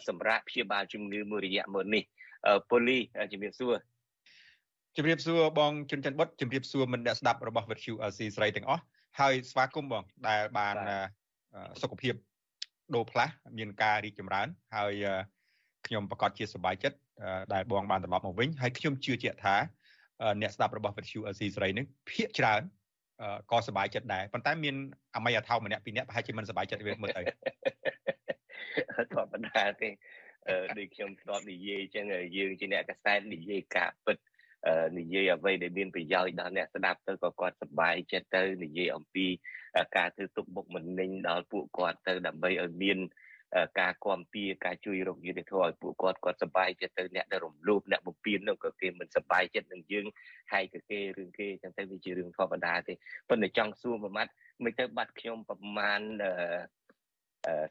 [0.08, 2.04] សម្រាប់ព្យាបាលជំងឺមួយរយៈមុននេះ
[2.70, 3.00] ប៉ូលី
[3.34, 3.76] ជំរាបសួរ
[4.98, 8.84] ជំរាបសួរបងជុនច័ន្ទបុតជំរាបសួរមិត្តអ្នកស្ដាប់របស់វិទ្យុអស៊ីសេរីទាំងអស់
[9.20, 10.76] ហើយស្វាគមន៍បងដែលបាន
[11.82, 12.14] សុខភាព
[12.96, 14.94] ដូរផ្លាស់មានការរីកចម្រើនហើយ
[15.88, 16.98] ខ្ញុំប្រកាសជាសប្បាយចិត្ត
[17.54, 19.56] ដែលបងបានត្រឡប់មកវិញហើយខ្ញុំជឿជាក់ថា
[20.42, 22.62] អ្នកស្ដាប់របស់វិទ្យុអស៊ីសេរីនឹងភាកច្រើន
[23.52, 24.76] ក៏សប្បាយចិត្តដែរប៉ុន្តែមាន
[25.16, 27.24] អម័យអថោម្នាក់ពីរនាក់ប្រហែលជាមិនសប្បាយចិត្តវាមើលទៅ
[29.14, 29.90] ធម្មតាទេ
[30.78, 32.06] ដូចខ្ញុំធ្លាប់និយាយអញ្ចឹង
[32.38, 34.18] យើងជាអ្នកកសែតនិយាយការពិត
[35.00, 39.26] និយាយអ្វីដែលមានប្រយោជន៍ដល់អ្នកស្ដាប់ទៅក៏គាត់សប្បាយចិត្តទៅនិយាយអំពី
[39.98, 43.00] ការធ្វើទុកបុកម្នេញដល់ពួកគាត់ទៅដើម្បីឲ្យមាន
[43.80, 50.06] ការគាំពៀការជួយរកយុទ្ធធម៌ឲ្យពួកគាត់គាត់សប្បាយចិត្តទៅអ្នកដែលរំលោភអ្នកបំពេញនោះក៏គេមិនសប្បាយចិត្តនឹងយើង
[50.54, 52.94] ហើយក៏គេរឿងគេចឹងទៅវាជារឿងធម្មតាទេ
[53.30, 54.32] ប៉ុន្តែចង់សួរមួយម៉ាត់
[54.64, 56.02] មិនទៅបាត់ខ្ញុំប្រហែល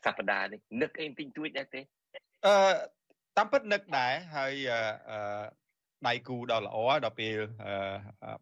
[0.05, 1.81] សប្តាហ៍នេះនឹកអីបន្តិចតួចដែរទេ
[2.47, 2.55] អឺ
[3.37, 5.61] តាមពិតនឹកដែរហើយអឺ
[6.09, 7.37] ដៃគូដ៏ល្អដល់ពេល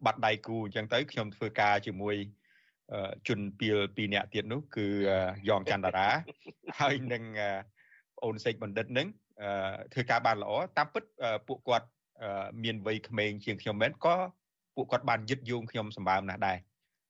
[0.05, 2.15] បាត់ដៃគូអញ្ចឹងទៅខ្ញុំធ្វើការជាមួយ
[3.27, 4.87] ជនពីលពីរនាក់ទៀតនោះគឺ
[5.47, 6.07] យ៉ងច័ន្ទតារា
[6.79, 7.23] ហើយនឹង
[8.23, 9.07] អូនសេកបណ្ឌិតនឹង
[9.93, 11.03] ធ្វើការបានល្អតាមពិត
[11.47, 11.87] ពួកគាត់
[12.63, 14.15] មានវ័យក្មេងជាងខ្ញុំមែនក៏
[14.75, 16.57] ពួកគាត់បានយឹតយងខ្ញុំសម្បើមណាស់ដែរ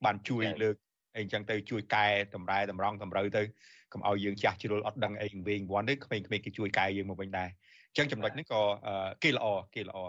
[0.05, 0.75] បានជួយលើក
[1.17, 3.41] អីចឹងទៅជួយកែតម្រែតម្រង់តម្រូវទៅ
[3.93, 7.49] កុំឲ្យយើងចាស់ជ្រុលអត់ដឹងអីវិញវ័នទេក្មេងៗគេជួយកែយើងមកវិញដែរ
[7.89, 8.61] អញ្ចឹងចំណុចនេះក៏
[9.23, 9.99] គេល្អគេល្អ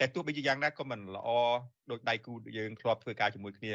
[0.00, 1.28] តែទោះបីជាយ៉ាងណាក៏មិនល្អ
[1.90, 3.72] ដោយដៃគូយើងធ្លាប់ធ្វើការជាមួយគ្នា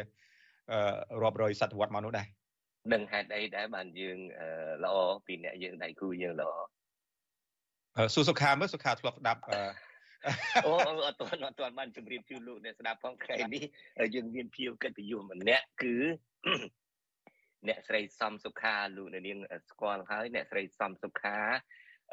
[1.23, 2.27] រាប់រយសតវត្សមកនោះដែរ
[2.93, 4.17] ដឹងហេតុអីដែរបានយើង
[4.83, 4.95] ល្អ
[5.25, 6.51] ពីអ្នកយើងដៃគូយើងល្អ
[8.13, 9.41] សួរសុខាមើលសុខាធ្លាប់ស្ដាប់
[10.65, 10.71] អូ
[11.07, 13.63] អត់ទាន់អត់ទាន់បានជម្រាបជូនលោកអ្នកស្ដាប់ផងថ្ងៃនេះ
[14.15, 15.95] យើងមានភៀវកិត្តិយសម្នាក់គឺ
[17.67, 19.39] អ្នកស្រីសំសុខាលោកនាង
[19.69, 21.37] ស្គាល់ហើយអ្នកស្រីសំសុខា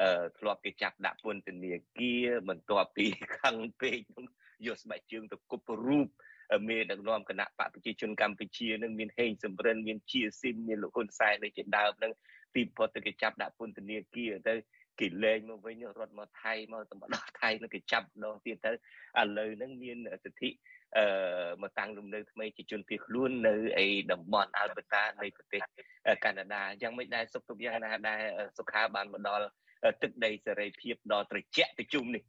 [0.01, 3.07] អឺធ្លាប់គេចាប់ដាក់ពន្ធនាគារបន្ទាប់ពី
[3.39, 4.01] ខឹងពេក
[4.67, 6.09] យកស្បែកជើងទៅគប់រូប
[6.69, 12.13] មេដឹកនាំគណៈបកប្រជាជនកម្ពុជានឹងមានហេងសំរិនមានជាស៊ីមមានលោកហ៊ុនសែនដូចជាដើមនឹង
[12.55, 14.55] ទីបំផុតទៅគេចាប់ដាក់ពន្ធនាគារទៅ
[15.01, 18.75] គេលែងមកវិញរត់មកថៃមកទៅម្ដងថៃនឹងគេចាប់ម្ដងទៀតទៅឥ
[19.39, 20.51] ឡូវហ្នឹងមានសិទ្ធិ
[20.97, 21.05] អឺ
[21.63, 25.63] មកតាំងលំនៅថ្មីជាជនភៀសខ្លួននៅឯតំបន់អាល់បឺតានៃប្រទេស
[26.25, 28.21] កាណាដាយ៉ាងមិនដែរសុខទុក្ខយ៉ាងណាដែរ
[28.59, 29.47] សុខាបានមកដល់
[30.03, 32.23] ទឹកដីសេរីភាពដ៏ត្រជាក់ត្រជុំនេះ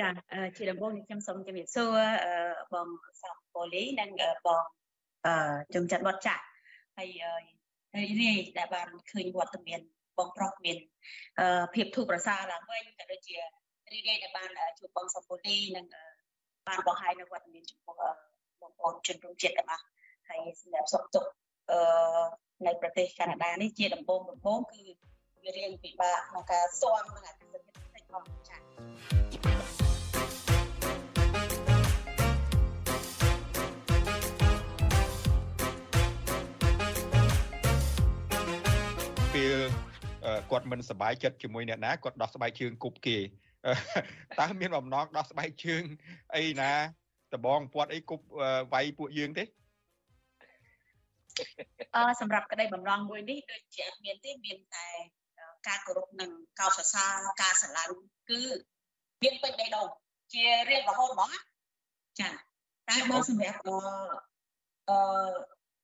[0.00, 0.08] ចា
[0.56, 1.98] ជាដំបូងខ្ញុំសូមជំរាបសួរ
[2.72, 2.88] បង
[3.22, 4.10] សំពូលីនិង
[4.46, 4.64] បង
[5.74, 6.44] ជុំចាត់បត់ចាក់
[6.98, 7.10] ហើយ
[7.96, 9.80] រីរាយដែលបានឃើញវត្តមាន
[10.18, 10.78] បងប្រុសមាន
[11.74, 13.36] ភាពធូរប្រសើរឡើងវិញក៏ដូចជា
[13.92, 14.48] រីរាយដែលបាន
[14.78, 15.86] ជួបបងសំពូលីនិង
[16.68, 17.94] បានបង្ហាញនៅវត្តមានចំពោះ
[18.60, 19.84] បងប្អូនជនរួមជាតិទាំងអស់
[20.28, 21.30] ហើយសម្រាប់សុខទុក្ខ
[21.70, 21.78] អឺ
[22.66, 24.80] នៅប្រទេសកាណាដានេះជាដំបូងដំបូងគឺ
[25.44, 27.47] វារៀងពិបាកក្នុងការស៊ាំនឹងអតិថិជនតិច
[28.11, 29.83] ផងចា៎
[39.33, 39.57] ពេល
[40.51, 43.17] គាត់មិនសบายចិត្តជាមួយអ្នកណាគាត់ដោះស្បែកជើងគប់គេ
[44.39, 45.83] តើមានបំណងដោះស្បែកជើង
[46.35, 46.71] អីណា
[47.33, 48.25] ដបងពាត់អីគប់
[48.73, 49.43] វាយពួកយើងទេ
[51.95, 54.87] អឺសម្រាប់ក្តីបំណងមួយនេះដូចជាមានទេមានតែ
[55.66, 56.30] ការគោរពនិង
[56.60, 57.94] កោតសរសើរការស្រឡាញ់
[58.30, 58.40] គឺ
[59.22, 59.88] មានពេញបេះដូង
[60.34, 61.30] ជារៀងរហូតហ្មង
[62.20, 62.28] ចា
[62.88, 63.76] តែបើសម្រាប់អឺ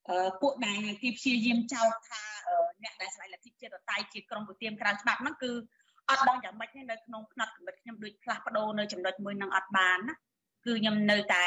[0.08, 2.22] អឺពួកដែលគេព្យាយាមចោទថា
[2.82, 5.50] អ្នកដែលស្វែងលទ្ធិជាតិតៃជាក្រុមប្រទៀមក្រៅច្បាប់ហ្នឹងគឺ
[6.10, 10.14] អត់ដឹងយ៉ាងម៉េចទេនៅក្នុងផ្នែកកំណត់ខ្ញុំដូចផ្លាស់ប្ដូរនៅចំណុចមួយនឹងអត់បានណា
[10.64, 11.44] គឺខ្ញុំនៅតែ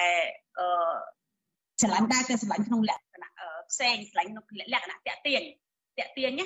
[0.57, 0.67] អឺ
[1.81, 3.31] ស្រឡាញ់តែតែស្រឡាញ់ក្នុងលក្ខណៈ
[3.71, 5.41] ផ្សេងស្រឡាញ់ក្នុងលក្ខណៈតាក់ទាញ
[5.99, 6.45] តាក់ទាញណា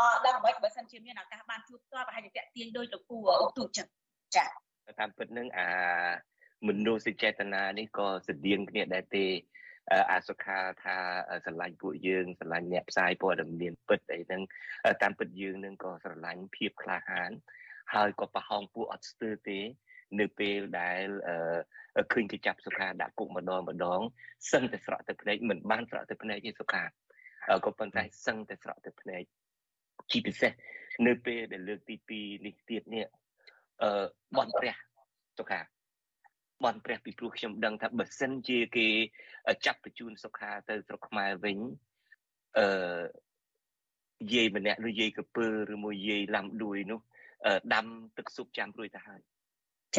[0.00, 3.86] អឺដល់មិនបើសិនជាមានឱកាសបានជួបផ្ទាល់ប្រហែលជាតាក់ទាញដោយលោកពូអូទូចឹង
[4.36, 4.46] ចា
[5.00, 5.68] តាមពិតនឹងអា
[6.68, 9.26] មនុស្សចេតនានេះក៏ស្តៀងគ្នាដែរទេ
[10.10, 10.96] អាសុខាថា
[11.44, 14.42] ស្រឡាញ់ពួកយើងស្រឡាញ់អ្នកផ្សាយព័ត៌មានពិតអីហ្នឹង
[15.02, 17.30] តាមពិតយើងនឹងក៏ស្រឡាញ់ភាពក្លាហាន
[17.94, 19.58] ហើយក៏ប្រហោងពួកអត់ស្ទើរទេ
[20.20, 21.04] នៅពេលដែល
[22.12, 24.00] ឃើញគេចាប់សុខាដាក់គុកម្ដងម្ដង
[24.52, 26.82] សឹងតែស្រក់ទឹកភ្នែកមិនបានស្រក់ទឹកភ្នែកទេសុខា
[27.64, 29.22] ក៏ប៉ុន្តែសឹងតែស្រក់ទឹកភ្នែក
[30.12, 30.52] ជាពិសេស
[31.06, 33.06] នៅពេលដែលលើកទី2នេះទៀតនេះ
[33.82, 34.04] អឺ
[34.36, 34.74] បនព្រះ
[35.38, 35.60] សុខា
[36.64, 38.86] បនព្រះពីព្រោះខ្ញុំដឹងថាបើសិនជាគេ
[39.66, 41.58] ចាប់បញ្ជូនសុខាទៅស្រុកខ្មែរវិញ
[42.58, 43.02] អឺ
[44.34, 47.00] យាយម្នាក់ឬយាយកពើឬមួយយាយឡាំដួយនោះ
[47.74, 47.86] ដាំ
[48.16, 49.20] ទឹកស៊ុបចាំរួចទៅហើយ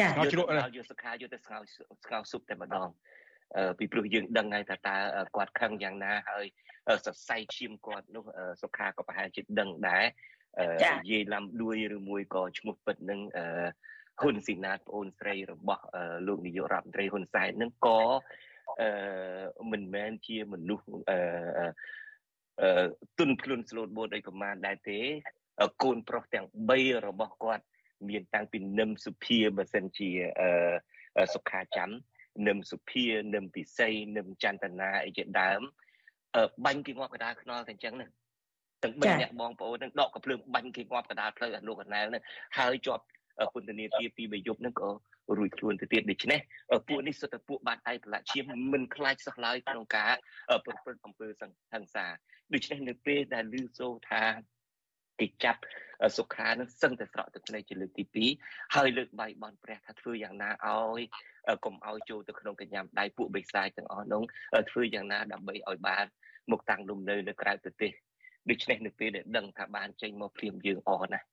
[0.00, 1.58] ចាយកជ្រក់យកសុខាយកទៅស្ងោ
[2.04, 2.88] ស្ងោស៊ុបតែម្ដង
[3.78, 4.96] ពីព្រោះយើងដឹងហើយថាតើ
[5.36, 6.44] គាត់ខឹងយ៉ាងណាហើយ
[7.04, 8.24] សរសៃឈាមគាត់នោះ
[8.62, 10.04] សុខាក៏ប្រហែលជាដឹងដែរ
[11.10, 13.20] យាយឡាំដួយឬមួយក៏ឈ្មោះពិតនឹង
[14.20, 15.84] ហ៊ុនស៊ីណាតប្អូនស្រីរបស់
[16.26, 18.00] លោកនាយករដ្ឋមន្ត្រីហ៊ុនសែននឹងក៏
[18.80, 21.18] អឺមិនមែនជាមនុស្សអឺ
[22.62, 22.86] អឺ
[23.18, 24.98] ទុនខ្លួនស្លូតបូតដោយប្រមាណដែរទេ
[25.82, 27.64] កូនប្រុសទាំង3របស់គាត់
[28.08, 30.10] មានតាំងពីនឹមសុភាបើសិនជា
[31.18, 31.96] អឺសុខាច័ន្ទ
[32.46, 35.60] នឹមសុភានឹមពិសីនឹមចន្ទនាអីជាដើម
[36.64, 38.08] បាញ់គេងាប់កដាលខ្នល់តែអញ្ចឹងណា
[38.82, 42.22] ទាំង3អ្នកបងប្អូននឹងដកកភ្លើងបាញ់គេងាប់កដាលផ្លូវអនុកណែលនឹង
[42.58, 43.04] ហើយជាប់
[43.54, 44.88] ពន្ធនាគារពីមួយយប់នឹងក៏
[45.36, 46.40] រួចខ្លួនទៅទៀតដូច្នេះ
[46.88, 50.14] ពួកនេះសុទ្ធតែពួកបាត់ឯប្រឡាក់ឈាមមិនខ្លាចសោះឡើយក្នុងការ
[50.64, 52.06] ប្រព្រឹត្តអំពើសង្ហិង្សា
[52.54, 54.22] ដូច្នេះនៅពេលដែលឮសូរថា
[55.20, 55.60] គេចាប់
[56.16, 58.04] សុខានឹងសឹងតែស្រក់ទឹកភ្នែកជាលើកទី
[58.46, 61.02] 2ហើយលើកបាយបនព្រះថាធ្វើយ៉ាងណាឲ្យ
[61.64, 64.22] កុំឲ្យចូលទៅក្នុងកញ្ញាំដៃពួកបិសាចទាំងអស់នោះ
[64.70, 66.06] ធ្វើយ៉ាងណាដើម្បីឲ្យបាន
[66.50, 67.92] មកតាំងលំនៅនៅក្រៅប្រទេស
[68.50, 71.26] ដូច្នេះនៅពេលដែលដឹងថាបានចេញមកព្រាមយើងអរណាស់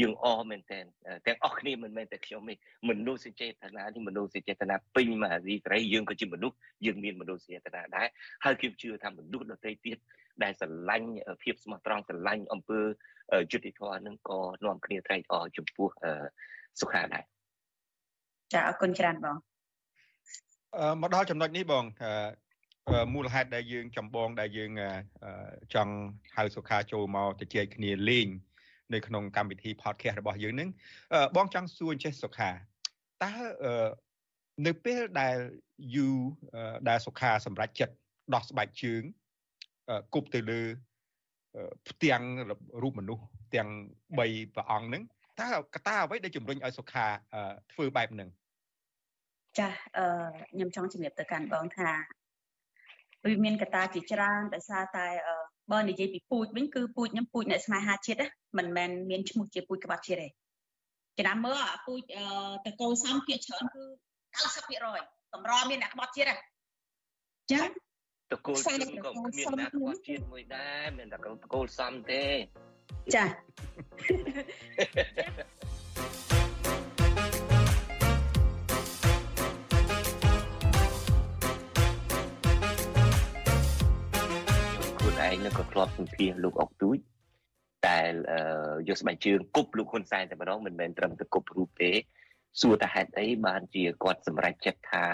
[0.00, 0.78] យើងអរមែនតើ
[1.26, 2.54] ទាំងអស់គ្នាមិនមែនតែខ្ញុំទេ
[2.88, 8.06] មនុស្សចេតនានេះមនុស្សចេតនាពេញមកអាស៊ីសេរីយើងក៏ជាមនុស្សយើងមានមនុស្សចេតនាដែរ
[8.44, 9.98] ហើយខ្ញុំជឿថាមនុស្សដទៃទៀត
[10.42, 11.10] ដែលស្រឡាញ់
[11.42, 12.80] ភាពស្មោះត្រង់ស្រឡាញ់អំពើ
[13.52, 15.88] យុតិធម៌នឹងក៏នាំគ្នាត្រេកអរចំពោះ
[16.80, 17.24] សុខាដែរ
[18.52, 19.36] ចាអរគុណច្រើនបង
[21.02, 21.84] មកដល់ចំណុចនេះបង
[23.14, 24.70] មូលហេតុដែលយើងចម្បងដែលយើង
[25.74, 25.94] ចង់
[26.36, 28.28] ហៅសុខាចូលមកទៅជែកគ្នាលេង
[28.94, 30.68] នៅក្នុងកម្មវិធី podcast របស់យើងនឹង
[31.36, 32.50] បងចង់សួរចេះសុខា
[33.24, 33.32] តើ
[34.66, 35.36] នៅពេលដែល
[35.96, 36.08] យូ
[36.88, 37.94] ដែលសុខាសម្រេចចិត្ត
[38.34, 39.02] ដោះស្បែកជើង
[40.14, 40.60] គប់ទៅលើ
[41.88, 42.22] ផ្ទាំង
[42.82, 43.24] រូបមនុស្ស
[43.54, 43.68] ទាំង
[44.16, 45.02] 3ព្រះអង្គហ្នឹង
[45.40, 47.06] តើកត្តាអ្វីដែលជំរុញឲ្យសុខា
[47.72, 48.28] ធ្វើបែបហ្នឹង
[49.58, 50.06] ចាអឺ
[50.52, 51.90] ខ្ញុំចង់ជំរាបទៅកាន់បងថា
[53.24, 55.06] វាមានកត្តាជាច្រើនដោយសារតែ
[55.72, 60.28] បើនិយាយពីពូជវិញគឺពូជខ្ញុំពូជអ្នកស្នេហាជាតិណាមិនមែនមានឈ្មោះជាពូជក្បាត់ជាតិទេ
[61.18, 62.00] ចំណាំមើលអាពូជ
[62.66, 63.84] តកូលសំភាគច្រើនគឺ
[64.58, 66.40] 90%កម្រមានអ្នកក្បត់ជាតិហ្នឹង
[67.52, 67.68] ចឹង
[68.32, 71.20] តកូលជើងក៏មានអ្នកក្បត់ជាតិមួយដែរមានតែត
[71.54, 72.24] កូលសំទេ
[73.14, 73.24] ចា
[85.46, 86.98] នឹងក៏ធ្លាប់សម្ភាសលោកអុកទូច
[87.86, 88.00] តែ
[88.88, 91.90] យកស្បែកជើងគប់លោកហ៊ុនសែនតែម្ដងមិនមែនត្រឹមតែគប់រូបទេ
[92.60, 95.06] សួរថាហេតុអីបានជាគាត់សម្រេចចិត្តថា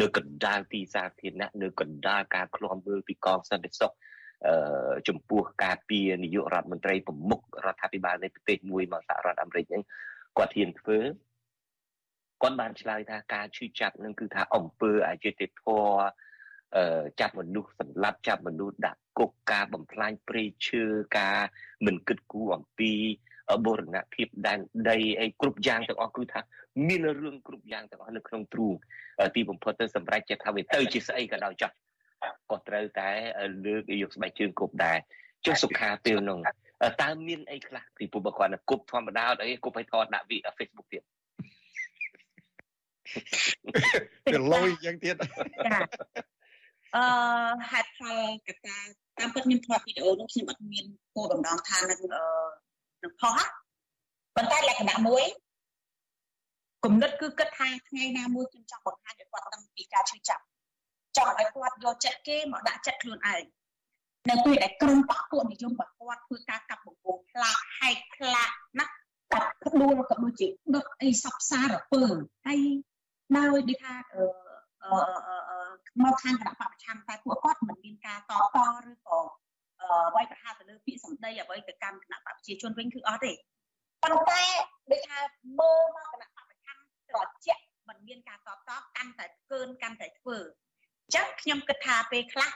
[0.00, 3.92] នៅកណ្ដាលទីសាធារណៈនៅកណ្ដាលការឃ្លាំមើលពីកងសន្តិសុខ
[4.46, 9.82] អឺចំពោះការពីនាយករដ្ឋមន្ត្រីប្រមុខរដ្ឋាភិបាលនៃប្រទេសមួយមកសហរដ្ឋអាមេរិកហ្នឹង
[10.38, 10.98] គាត់ហ៊ានធ្វើ
[12.42, 15.96] គាត់បានឆ្លើយថាការឈឺចាប់នឹងគឺថាអំពើអយុត្តិធម៌
[17.20, 20.84] ចាប់មនុស្សសម្លាប់ចាប់មនុស្សដាក់គុកការបំផ្លាញព្រៃឈើ
[21.18, 21.38] ការ
[21.86, 22.92] មិនគិតគូរអំពី
[23.64, 24.58] បូរណភាពដែន
[24.90, 26.40] ដីអីគ្រប់យ៉ាងទាំងអស់គឺថា
[26.88, 28.74] មានរឿងគ្រប់យ៉ាងទាំងអស់នៅក្នុងទ្រូង
[29.34, 31.70] ទីបំផុតទៅសម្រេចចិត្តថាវាទៅជាស្អីក៏ដោយចោះ
[32.50, 33.10] ក៏ត្រូវតែ
[33.66, 34.98] លើកយកស្បែកជើងគប់ដែរ
[35.46, 36.38] ចុះសុខាពេលនោះ
[37.02, 41.02] តើមានអីខ្លះពីពុបគាត់គប់ធម្មតាអត់អីគប់ឲ្យថតដាក់វី Facebook ទៀត
[44.32, 45.14] វាលយយ៉ាងទៀត
[45.66, 45.78] ចា
[46.96, 47.04] អឺ
[47.70, 48.18] ហេតុផល
[48.48, 48.78] កត្តា
[49.18, 50.84] តាមពិតខ្ញុំថតវីដេអូនោះខ្ញុំអត់មាន
[51.14, 52.22] គោលបំណងថានឹងអឺ
[53.02, 53.38] នឹងផុស
[54.36, 55.24] ប៉ុន្តែលក្ខណៈមួយ
[56.84, 60.42] គំនិតគឺគិតថាថ្ងៃណាមួយខ្ញុំចង់បង្ហាញឲ្យគាត់ដឹងពីការឈឺចាប់
[61.16, 63.42] ចង់ឲ្យគាត់យកចិត្តគេមកដាក់ចិត្តខ្លួនឯង
[64.30, 68.86] នៅពេលដែលក្រុមបកពួកនិយមរបស់គាត់ធ្វើការកាប់បង្កងផ្លាកហែកផ្លាកណា
[69.32, 72.02] កាប់ក្ដួលក៏ដូចជាដុតអីសពសារពើ
[72.46, 72.60] ហើយ
[73.36, 74.24] ដោយដូចថាអឺ
[74.90, 74.94] ម
[75.45, 75.45] ក
[76.22, 78.58] ខាងគណៈបព្វប្រឆាំងតែពួកគាត់មិនមានការតត
[78.88, 79.18] ឬក៏
[80.14, 83.32] វាយប្រហារទៅលើពាក្យសម្ដីអ្វីទៅកាន់គណៈបព្វប្រជាជនវិញគឺអត់ទេ
[84.02, 84.42] ប៉ុន្តែ
[84.90, 85.18] ដូចថា
[85.58, 92.50] មើលមកគណៈបព្វប្រឆាំងត្រជាក់មិនមានការតតកាន់តែកើនកាន់តែធ្វើអញ្ចឹងខ្ញុំគិតថាពេលខ្លះ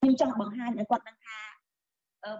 [0.00, 1.38] ខ្ញុំចង់បង្ហាញឲ្យគាត់ដឹងថា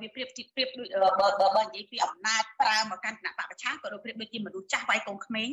[0.01, 0.88] វាប្រៀបជាប្រៀបដូច
[1.20, 5.51] បើបើបើនិយាយពីអំណាចប្រើមកកាន់គណៈបព្វប្រឆាំងក៏ដូចប្រៀបដូចជាមនុស្សចាស់វាយកូនក្មេង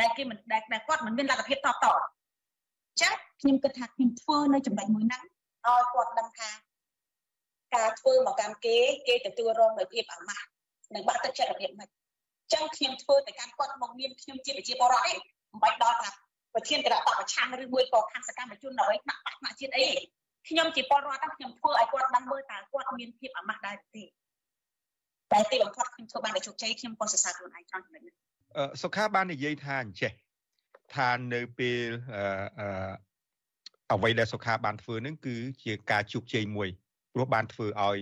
[0.00, 1.86] ដែលគេមិនដែលគាត់មិនមានលទ្ធភាពតត
[3.02, 5.22] ចឹងខ្ញុំគិតថាខ្ញុំធ្វើនៅចំណុចមួយហ្នឹង
[5.66, 6.50] ឲ្យគាត់ដឹងថា
[7.76, 8.76] ការធ្វើមកកម្មគេ
[9.08, 10.46] គេទទួលរងនូវភាពអាម៉ាស់
[10.94, 11.88] និងបាក់ទឹកចិត្តរបៀបម៉េច
[12.52, 15.18] ចឹងខ្ញុំធ្វើទៅកាន់គាត់មកមានខ្ញុំជាប្រជាពលរដ្ឋឯង
[15.52, 16.10] មិនបាច់ដល់ថា
[16.54, 19.88] ប្រធានគណៈបកប្រឆាំងឬមួយក៏ខាងសកម្មជនអ្វីដាក់បាក់ថ្នាក់ជាតិអី
[20.48, 24.04] ខ្ញុំជាពលរដ្ឋខ្ញុំធ្វើឲ្យគាត់ដឹងមើលតើគាត់មានភាពអាម៉ាស់ដែរទេ
[25.32, 28.14] តែទីបំផុតខ្ញុំធ្វើបានតែជោគជ័យខ្ញុំក៏សរសើរខ្លួនឯងត្រង់ចំណុចនេះ
[28.82, 30.12] សុខាបាននិយាយថាអញ្ចេះ
[30.94, 31.88] ថានៅពេល
[32.60, 32.92] អឺ
[33.92, 36.68] អ្វីដែលសុខាបានធ្វើនឹងគឺជាការជោគជ័យមួយ
[37.12, 37.98] ព្រោះបានធ្វើឲ្យ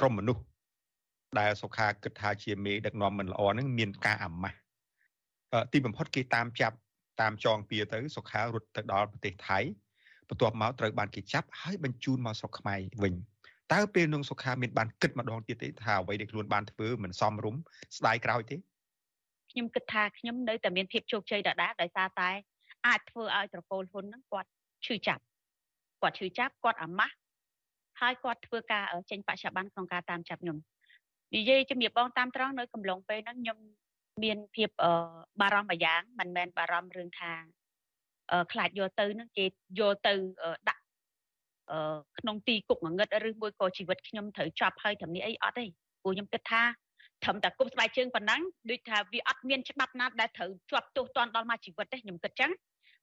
[0.00, 0.42] ក្រុមមនុស្ស
[1.38, 4.58] ដែលសុខាគិតថាជាមេដឹកនាំមិនល្អនឹងមានការអាម៉ាស់
[5.72, 6.76] ទីបំផុតគេតាមចាប់
[7.20, 9.58] តាមចងពៀទៅសុខារត់ទៅដល់ប្រទេសថៃ
[10.28, 13.14] បន្ទាប់មកត្រូវបានគេចាប់ហើយបញ្ជូនមកស្រុកខ្មែរវិញ
[13.72, 17.60] តើពេលនោះសុខាមានបានគិតម្ដងទៀតទេថាអ្វីដែលខ្លួនបានធ្វើមិនសមរម្យ
[17.96, 18.56] ស្ដាយក្រោយទេ
[19.50, 22.30] ខ្ញុំគិតថាខ្ញុំនៅតែមានភាពជោគជ័យដដែលដោយសារតែ
[22.86, 24.50] អាចធ្វើឲ្យត្រកូលហ៊ុនហ្នឹងគាត់
[24.86, 25.22] ឈឺចាប់
[26.02, 27.14] គាត់ឈឺចាប់គាត់អាម៉ាស់
[28.00, 30.58] ហើយគាត់ធ្វើការចេញបច្ចុប្បន្នក្នុងការតាមចាប់ខ្ញុំ
[31.36, 33.58] និយាយជំរាបបងតាមត្រង់នៅកំឡុងពេលហ្នឹងខ្ញុំ
[34.22, 34.68] មានភាព
[35.40, 37.32] បារម្ភមួយយ៉ាងមិនមែនបារម្ភរឿងថា
[38.52, 39.44] ខ្លាចយកទៅនឹងគេ
[39.80, 40.12] យកទៅ
[40.68, 40.82] ដាក់
[42.18, 45.64] ក្នុងទីគុកងងឹតឬមួយក៏ជីវិតខ្ញុំត្រូវចាប់ហើយត្រឹមនេះអីអត់ទេ
[46.02, 46.62] ព្រោះខ្ញុំគិតថា
[47.24, 48.40] ត្រឹមតែគប់ស្បែកជើងប៉ុណ្ណឹង
[48.70, 52.50] ដូចថាវាអត់មានច្បាប់ណាដែលត្រូវជាប់ទោសទណ្ឌដល់មកជីវិតទេខ្ញុំគិតចឹង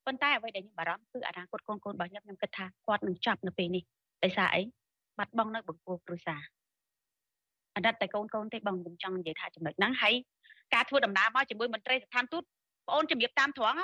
[0.05, 3.83] ប៉ុន្តែអ្វីដែលខ្ញុំបារម្ភគឺអនាគតកូនកូនរបស់ខ្ញុំខ្ញុំគិតថាគាត់នឹងចាប់នៅពេលនេះ
[4.23, 4.61] ដោយសារអី
[5.17, 6.41] បាត់បង់នៅបង្គោលគ្រួសារ
[7.75, 10.13] អណិតតែកូនកូនទេបងខ្ញុំចង់និយាយថាចំណុចហ្នឹងហើយ
[10.73, 12.43] ការធ្វើដំណើរមកជាមួយមន្ត្រីស្ថានទូត
[12.87, 13.79] បងអូនជំរាបតាមត្រង់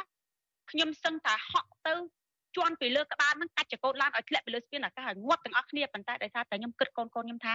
[0.71, 1.93] ខ្ញុំសឹងតែហក់ទៅ
[2.57, 7.53] ជន់ពីលើក្បាលហ្នឹងកាច់ចកោតឡានឲ្យធ្លាក់ពីលើស្ពានអាកាសឲ្យងាប់ទាំងអស់គ្នាប៉ុន្តែដោយសារតែខ្ញុំគិតកូនកូនខ្ញុំថា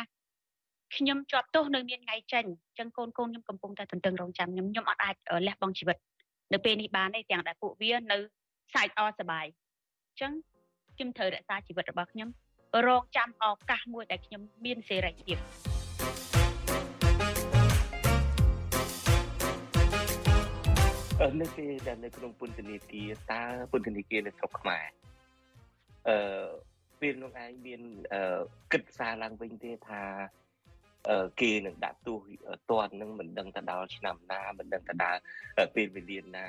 [0.94, 5.14] ខ្ញុំជាប់ទោសនៅមានថ្ងៃចេញអញ្ចឹងកូនកូនខ្ញុំកំពុងតែទន្ទឹងរង់ចាំខ្ញុំខ្ញុំអត់អាច
[5.46, 5.96] លះបង់ជីវិត
[6.52, 8.18] នៅពេលនេះបានទេទាំងដែលពួកវានៅ
[8.74, 9.46] សាច់អសបាយ
[10.08, 10.32] អញ្ចឹង
[10.94, 12.28] ខ្ញុំត្រូវរក្សាជីវិតរបស់ខ្ញុំ
[12.86, 15.38] រងចាំឱកាសមួយដែលខ្ញុំមានសេរីភាព
[21.40, 24.84] នៅពេលដែលនៅក្នុងពន្ធនាគារតើពន្ធនាគារនៅស្រុកខ្មែរ
[26.08, 26.18] អឺ
[27.00, 27.80] ពេលនោះឯងមាន
[28.12, 28.40] អឺ
[28.72, 30.45] គិតសារឡើងវិញទេថាអឺ
[31.40, 32.18] គេនឹងដាក់ទោស
[32.70, 35.20] តន់នឹងមិនដឹងទៅដល់ឆ្នាំណាមិនដឹងទៅដល់
[35.74, 36.46] ពេលវេលាណា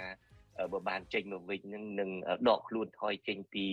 [0.74, 2.10] បើបានចេញមកវិញនឹងនឹង
[2.50, 3.66] ដកខ្លួនថយចេញពី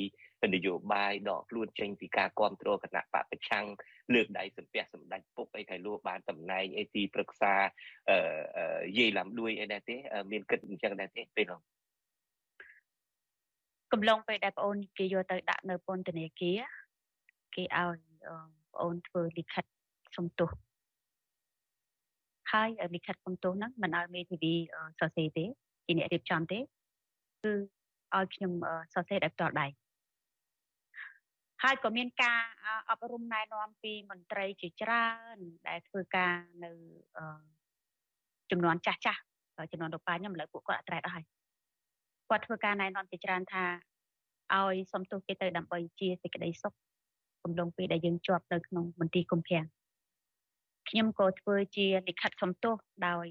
[0.55, 3.67] នយោបាយដកខ្លួនចេញពីការគ្រប់គ្រងគណៈបកប្រឆាំង
[4.15, 7.55] លើកដៃសំពះសម្ដេចពុកអីកែលោបានតំណែងអីទីប្រឹក្សា
[8.11, 9.97] អឺយាយឡាំដួយអីដែរទេ
[10.31, 11.61] មានគិតអញ្ចឹងដែរទេពេលនោះ
[13.93, 16.61] កំឡុងពេលដែលបងអូនគេយកទៅដាក់នៅពន្ធនាគារ
[17.55, 18.49] គេឲ្យបង
[18.83, 19.65] អូនធ្វើលិខិត
[20.17, 20.51] សំទោស
[22.53, 24.55] ហើយលិខិតសំទោសហ្នឹងមិនឲ្យមេធាវី
[25.01, 25.45] សរសេរទេ
[25.87, 27.53] ជាអ្នករៀបចំទេគឺ
[28.17, 28.53] ឲ្យខ្ញុំ
[28.95, 29.67] សរសេរដោយផ្ទាល់ដៃ
[31.63, 32.43] ហើយក៏មានការ
[32.91, 35.37] អប់រំណែនាំពីមន្ត្រីជាច្រើន
[35.69, 36.35] ដែលធ្វើការ
[36.65, 36.71] នៅ
[38.51, 39.21] ចំនួនចាស់ចាស់
[39.73, 41.25] ចំនួនរបស់ខ្ញុំឥឡូវពួកគាត់អត់ត្រែតអស់ហើយ
[42.29, 43.65] គាត់ធ្វើការណែនាំជាច្រើនថា
[44.55, 46.73] ឲ្យសំទោសគេទៅដើម្បីជាសេចក្តីសុខ
[47.43, 49.65] កំឡុងពេលដែលយើងជាប់នៅក្នុងមន្ទីរគុំភាំង
[50.89, 52.77] ខ្ញុំក៏ធ្វើជាលិខិតសំទោស
[53.09, 53.27] ដោយ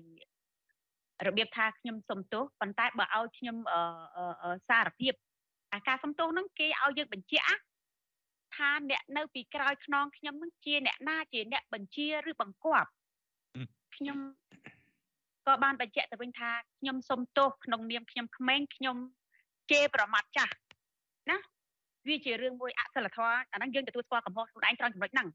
[1.28, 3.58] របៀបថាខ្ញុំសំទោសប៉ុន្តែបើឲ្យខ្ញុំ
[4.70, 5.14] សារភាព
[5.74, 7.62] អាការសំទោសហ្នឹងគេឲ្យយើងបញ្ជាក់
[8.56, 12.90] ថាអ្នកនៅ ពីក្រោយខ្នងខ្ញុំនឹងជាអ្នកណាជាអ្នកបញ្ជាឬបង្គាប់
[13.96, 14.18] ខ្ញុំ
[15.46, 18.98] ក៏បានបញ្ជាក់ទៅវិញថាខ្ញុំសុំទោសក្នុងនាមខ្ញុំក្មេងខ្ញុំ
[19.72, 20.54] ជេរប្រមាថចាស់
[21.30, 21.38] ណា
[22.08, 25.28] វាជារឿងមួយអសិលធម៌អាហ្នឹងយើងទទួលស្គាល់កំហុសខ្លួនឯងត្រង់ចំណុចហ្នឹង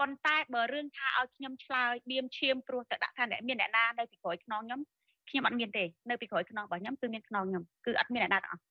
[0.00, 4.80] ប៉ុន្តែបើរឿងថាឲ្យខ្ញុំឆ្លើយបៀមឈាមព្រោះតែដាក់ថាអ្នកមានអ្នកណានៅពីក្រោយខ្នងខ្ញុំ
[5.28, 8.62] ខ្ញុំអត់មានទេនៅពីក្រោយខ្នងរបស់ខ្ញុំគឺមានខ្នងខ្ញុំគឺអត់មានអ្នកណាទាំងអស់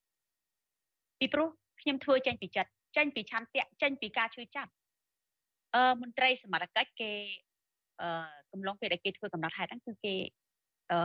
[1.20, 1.48] ពីព្រោះ
[1.82, 4.72] ខ្ញុំធ្វើចេញពីចិត្តចេញពីឆន្ទៈចេញពីការឈឺចាប់
[5.76, 7.12] អឺមន្ត្រីសមត្ថកិច្ចគេ
[8.02, 8.10] អឺ
[8.52, 10.16] កំឡុងពេលដែលគេធ្វើកំណត់ហេតុហ្នឹងគឺគេ
[10.92, 11.00] អឺ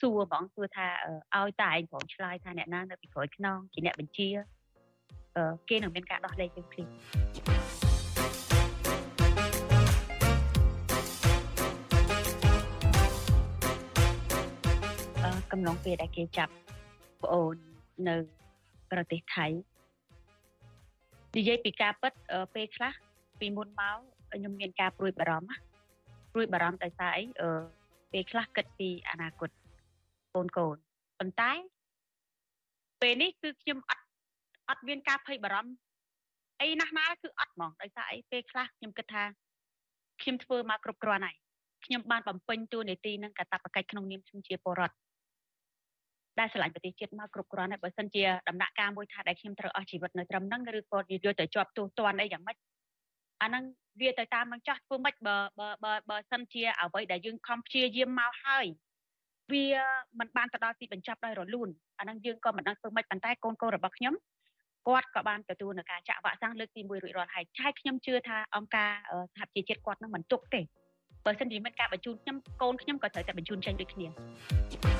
[0.00, 0.86] សួរហ្មងសួរថា
[1.36, 4.28] ឲ្យតែឯងប្រងឆ្លើយថាអ្នកណានៅពីក្រោយខ្នងជាអ្នកបញ្ជា
[5.36, 7.67] អឺគេនឹងមានការដោះលែងយើងភ្លាម
[15.52, 16.52] កំឡុងពេលដែលគេចាប់
[17.22, 17.56] ប្អូន
[18.08, 18.16] នៅ
[18.90, 19.46] ប្រទេសថៃ
[21.36, 22.12] និយាយពីការពិត
[22.54, 22.92] ពេលខ្លះ
[23.40, 23.98] ពីមុនមក
[24.32, 25.50] ខ្ញុំមានការព្រួយបារម្ភ
[26.32, 27.24] ព្រួយបារម្ភដោយសារអី
[28.12, 29.50] ពេលខ្លះគិតពីអនាគត
[30.34, 30.76] កូនកូន
[31.18, 31.52] ប៉ុន្តែ
[33.02, 34.04] ពេលនេះគឺខ្ញុំអត់
[34.68, 35.72] អត់មានការភ័យបារម្ភ
[36.60, 39.24] អីណាស់ណាគឺអត់ហ្មងដោយសារអីពេលខ្លះខ្ញុំគិតថា
[40.22, 41.36] ខ្ញុំធ្វើមកគ្រប់គ្រាន់ហើយ
[41.84, 44.96] ខ្ញុំបានបំពេញតួនាទីនឹងកាតព្វកិច្ចក្នុងនាមខ្ញុំជាពលរដ្ឋ
[46.38, 52.56] ដែលឆ្លាញ់ប្រទេសជាតិមកគ្រប់គ្រាន់ហើយបើសិនជាដំណាក់កាលមួយថាដែលខ្ញុំត្រូវអស់ជីវិតនៅត្រឹមហ្នឹងឬក៏យកទៅជាប់ទោសទណ្ឌអីយ៉ាងម៉េច
[53.42, 53.64] អាហ្នឹង
[54.00, 58.66] វាទៅតាមនឹងចាស់ធ្វើម៉េចបើបើបើបើសិនជាអ្វីដែលយើងខំព្យាយាមមកហើយ
[59.52, 59.64] វា
[60.18, 61.68] មិនបានទៅដល់ទីបញ្ចប់ដោយរលូន
[61.98, 64.14] អាហ្នឹងយើងក៏មិនដឹងធ្វើម៉េចប៉ុន្តែកូនកូនរបស់ខ្ញុំ
[64.86, 68.90] គាត់ក៏បានទទួលនៅការចាក់វ៉ាក់សាំងលើកទី1រួចរាល់ហើយឆាយខ្ញុំជឿថាអង្គការ
[69.34, 70.60] សហប្រជាជាតិគាត់នឹងមិនទុកទេ
[71.24, 74.97] បើសិនជាមានការបញ្ជូនខ្ញុំកូនខ្ញុំក៏ត្រូវតែបញ្ជូនចេញដូចគ្នា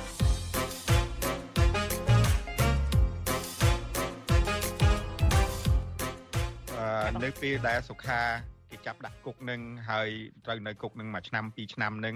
[7.23, 8.21] នៅពេលដែលសុខា
[8.69, 10.09] គេចាប់ដាក់គុកនឹងហើយ
[10.45, 12.15] ត្រូវនៅគុកនឹងមួយឆ្នាំពីរឆ្នាំនឹង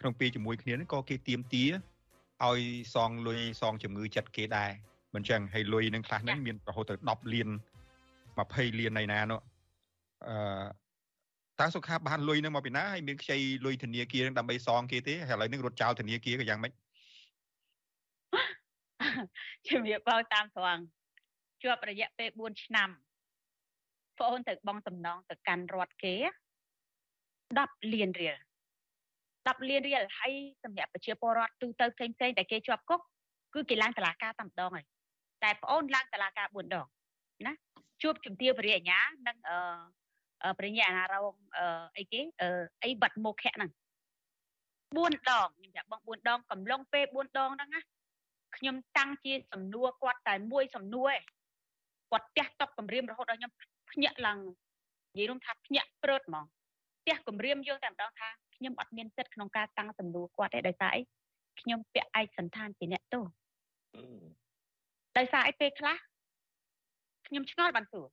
[0.00, 1.64] ក្នុងពេលជាមួយគ្នានឹងក៏គេទៀមទា
[2.44, 2.60] ឲ្យ
[2.94, 4.70] សងលុយសងជំងឺចិត្តគេដែរ
[5.14, 7.48] មិនចឹងហើយលុយនឹងខ្លះហ្នឹងមានរហូតទៅ10លាន
[8.14, 9.40] 20លាននៃណានោះ
[10.26, 10.36] អឺ
[11.60, 16.72] តើសុខាបានលុយនឹងមកពីណាហើយមានខ្ចីលុយធនាគារនឹងដើម្បីសងគេទេហើយឥឡូវនេះរត់ចោលធនាគារក៏យ៉ាងម៉េច
[19.68, 20.82] ជំរាបបងតាមត្រង់
[21.62, 22.88] ជាប់រយៈពេល4ឆ្នាំ
[24.18, 26.14] បងអូនទៅបងសំណងទៅកាន់រដ្ឋគេ
[27.54, 28.36] 10លានរៀល
[29.46, 30.32] 10លានរៀលហើយ
[30.64, 33.00] សម្រាប់ប្រជាពលរដ្ឋទូទៅផ្សេងផ្សេងដែលគេជាប់គុក
[33.54, 34.84] គឺគេឡើងតឡាការតែម្ដងហើយ
[35.44, 36.86] តែបងអូនឡើងតឡាការ4ដង
[37.46, 37.54] ណា
[38.02, 42.48] ជួបជំទាវពរិយញ្ញានិងអឺប្រញ្ញាអារងអឺអីគេអឺ
[42.84, 43.70] អីបាត់មុខហ្នឹង
[44.94, 44.98] 4
[45.30, 47.80] ដងខ្ញុំប្រាប់បង4ដងកំឡុងពេល4ដងហ្នឹងណា
[48.56, 51.22] ខ្ញុំតាំងជាសំណួរគាត់តែមួយសំណួរឯង
[52.10, 53.52] គាត់ផ្ទះតក់គម្រាមរហូតដល់ខ្ញុំ
[53.94, 54.38] ភ្ញាក់ឡើង
[55.16, 56.44] និយាយរួមថាភ្ញាក់ព្រឺតហ្មង
[57.00, 61.02] ផ្ទះគម្រាមយើងតែម្ដងថាខ្ញុំអត់មានសិទ្ធិក្នុងការតាំងសំណួរគាត់ទេដោយសារអី
[61.60, 63.24] ខ្ញុំពាក់ឯកសន្តានជាអ្នកទោស
[65.18, 65.96] ដោយសារអីពេលខ្លះ
[67.26, 68.06] ខ្ញុំឆ្ងល់បានសួរ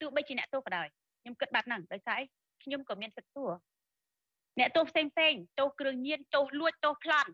[0.00, 0.88] ទោះបីជាអ្នកទោសក៏ដោយ
[1.20, 2.24] ខ្ញុំគិតបែបហ្នឹងដោយសារអី
[2.62, 3.52] ខ្ញុំក៏មានសិទ្ធិសួរ
[4.58, 7.30] អ្នកទោសផ្សេងផ្សេងទោសគ្រឿងញៀនទោសលួចទោសប្លន់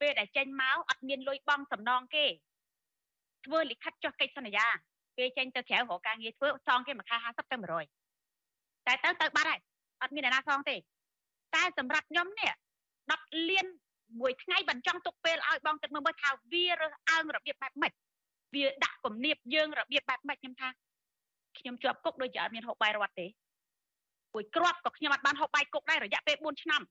[0.00, 2.26] ពេលដែលចេញមកអត់មានលុយបង់សំណងគេ
[3.44, 4.66] ធ្វើលិខិតចុះកិច្ចសន្យា
[5.18, 9.60] គេចេញទៅក្រៅរកការងារធ្វើសងគេមួយខែ50ទៅ100តែទៅទៅបាត់ហើយ
[10.02, 10.76] អត់មានអ្នកណាសងទេ
[11.54, 12.50] តែសម្រាប់ខ្ញុំនេះ
[13.00, 13.66] 10លាន
[14.20, 17.92] មួយថ្ងៃបញ្ចង់ទុកពេលឲ្យបងទឹកមើលមើលថាវារើសអើងរបៀបបែបម៉េច
[18.54, 20.68] វាដាក់គំនាបយើងរបៀបបែបម៉េចខ្ញុំថា
[21.58, 23.26] ខ្ញុំជាប់គុកដូចជាអត់មានហូបបាយរត់ទេ
[24.34, 26.82] មួយគ្រាប់ក៏ខ្ញុំអត់បានហូបបាយគុកដែររយៈពេល4ឆ្នាំ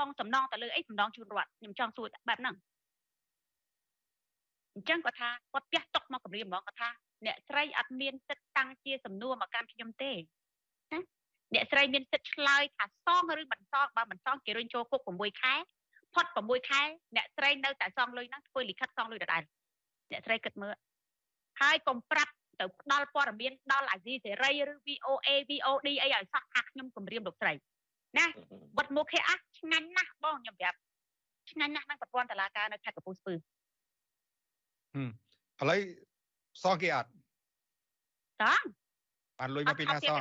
[0.00, 2.54] បងសំណងទៅលើអីសំណងជូនរដ្ឋខ្ញុំចង់សួរបែបហ្នឹង
[4.74, 6.88] អញ្ចឹងគាត់ថាគាត់ផ្ទះຕົកមកគម្រាមហ្មងគាត់ថា
[7.26, 11.00] អ្នកស្រីអត់មានសិទ្ធិតាំងជាសំណួរមកកាន់ខ្ញុំទេណា
[11.54, 15.54] អ្នកស្រីមានសិទ្ធិឆ្លើយថាសងឬមិនសងបើមិនសងគេរុញចូលគុក6ខែ
[16.14, 16.82] ផុត6ខែ
[17.16, 19.42] អ្នកស្រីនៅតែសងលុយហ្នឹងធ្វើលិខិតសងលុយដដែល
[20.12, 20.74] អ្នកស្រីគិតមើល
[21.60, 27.52] ហើយកុំប្រាប់ទៅផ្ដល់ព័ត៌មានដល់អាស៊ីសេរីឬ VOA VOD អីឲ្យសោះថាខ្ញុំគម្រាមលោកស្រី
[28.18, 28.24] ណា
[28.76, 30.78] វត្តមុខគេអះឆ្ងាញ់ណាស់បងខ្ញុំប្រាប់
[31.50, 33.36] ឆ្ងាញ់ណាស់នឹងប្រព័ន្ធតឡាការនៅខេត្តកំពង់ស្ពឺឥ
[35.70, 35.80] ឡូវ
[36.62, 37.08] សងគេអត់
[38.40, 38.62] សង
[39.38, 40.20] បានលុយមកពីណាសង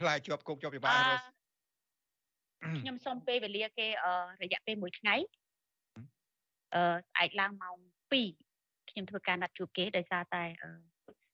[0.00, 1.02] ផ្លែជាប់គុកជាប់ពិបាល
[2.80, 3.86] ខ្ញុំសុំពេលវេលាគេ
[4.42, 5.14] រយៈពេល1ថ្ងៃ
[6.74, 7.76] អឺស្អែកឡើងម៉ោង
[8.32, 10.42] 2ខ្ញុំធ្វើការណាត់ជួបគេដោយសារតែ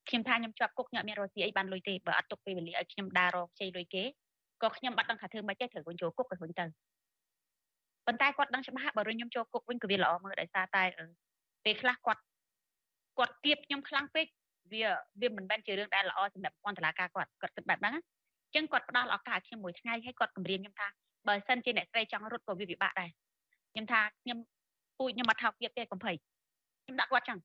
[0.08, 4.04] ខ្ញុំថាខ្ញុំជាប់គុកខ្ញុំអត់មានរកស៊ីអីបានលុយទេបើអត់ទុកពេលវេលាឲ្យខ្ញុំដើររកខ្ចីលុយគេ
[4.62, 6.64] ក៏ខ្ញុំបាត់ដឹងថាធ្វើមិនចេះត្រូវវិញចូលគុកក៏វិញទៅ
[8.06, 10.82] ប៉ុន្តែគាត់ដឹងច្បាស់បើរុញខ្ញុំចូលគុកវិញក៏វាល្អមើលដោយសារតែ
[11.64, 12.22] ពេលខ្លះគាត់
[13.18, 14.26] គាត់ទៀបខ្ញុំខ្លាំងពេក
[14.72, 14.82] វា
[15.20, 20.86] វាមិនមែនជារឿងដែលល្អសម្រាប់អន្តរការគាត់គាត់គិតបែបហ្នឹងអញ្ចឹងគាត់ផ្ដល់ឱកាសឲ្យខ្ញុំមួយថ្ងៃឲ្យគាត់គម្រាមខ្ញុំថា
[21.28, 23.10] បើសិនជាអ្នកស្រីចង់រត់ក៏វាពិបាកដែរ
[23.72, 24.38] ខ្ញុំថាខ្ញុំ
[24.98, 26.12] ពូជខ្ញុំអត់ថោកទៀតទេកំភៃ
[26.84, 27.38] ខ្ញុំដាក់គាត់ចឹង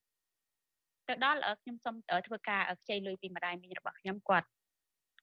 [1.07, 1.95] ទៅដល់ខ្ញុំសុំ
[2.28, 4.47] ធ្វើការខ្ចីលុយពីម្ដាយមីងរបស់ខ្ញុំគាត់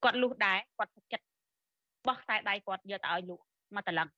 [0.04, 1.24] គាត់លុះដែរគាត់ទុកចិត្ត
[2.06, 3.44] បោះខ្សែដៃគាត់យកទៅឲ្យលក់
[3.76, 4.08] មកតឡឹង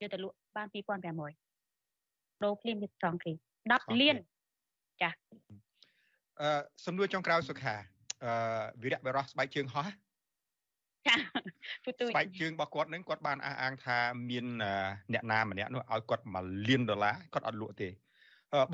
[0.00, 3.32] យកទៅលក់បាន2500ដូរភ្លាមវាសងគេ
[3.66, 4.16] 10លាន
[5.02, 5.10] ចា
[6.40, 7.74] អឺសំណួរចុងក្រោយសុខា
[8.24, 8.32] អឺ
[8.82, 9.86] វីរៈបរោះស្បែកជើងហោះ
[11.08, 11.14] ចា
[11.84, 13.98] ពុទូស្បែកជើងរបស់គាត់នឹងគាត់បានអះអាងថា
[14.30, 14.46] មាន
[15.12, 17.88] អ្នកណាម្នាក់នោះឲ្យគាត់1លានដុល្លារគាត់អត់លក់ទេ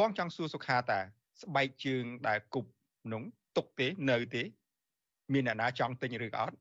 [0.01, 0.99] បងចង់សួរសុខាតា
[1.43, 2.70] ស្បែកជើងដែលគប់
[3.12, 3.22] នោះ
[3.57, 4.43] ទុកទេនៅទេ
[5.33, 6.57] មានអ្នកណាចង់ទិញឬក៏អត់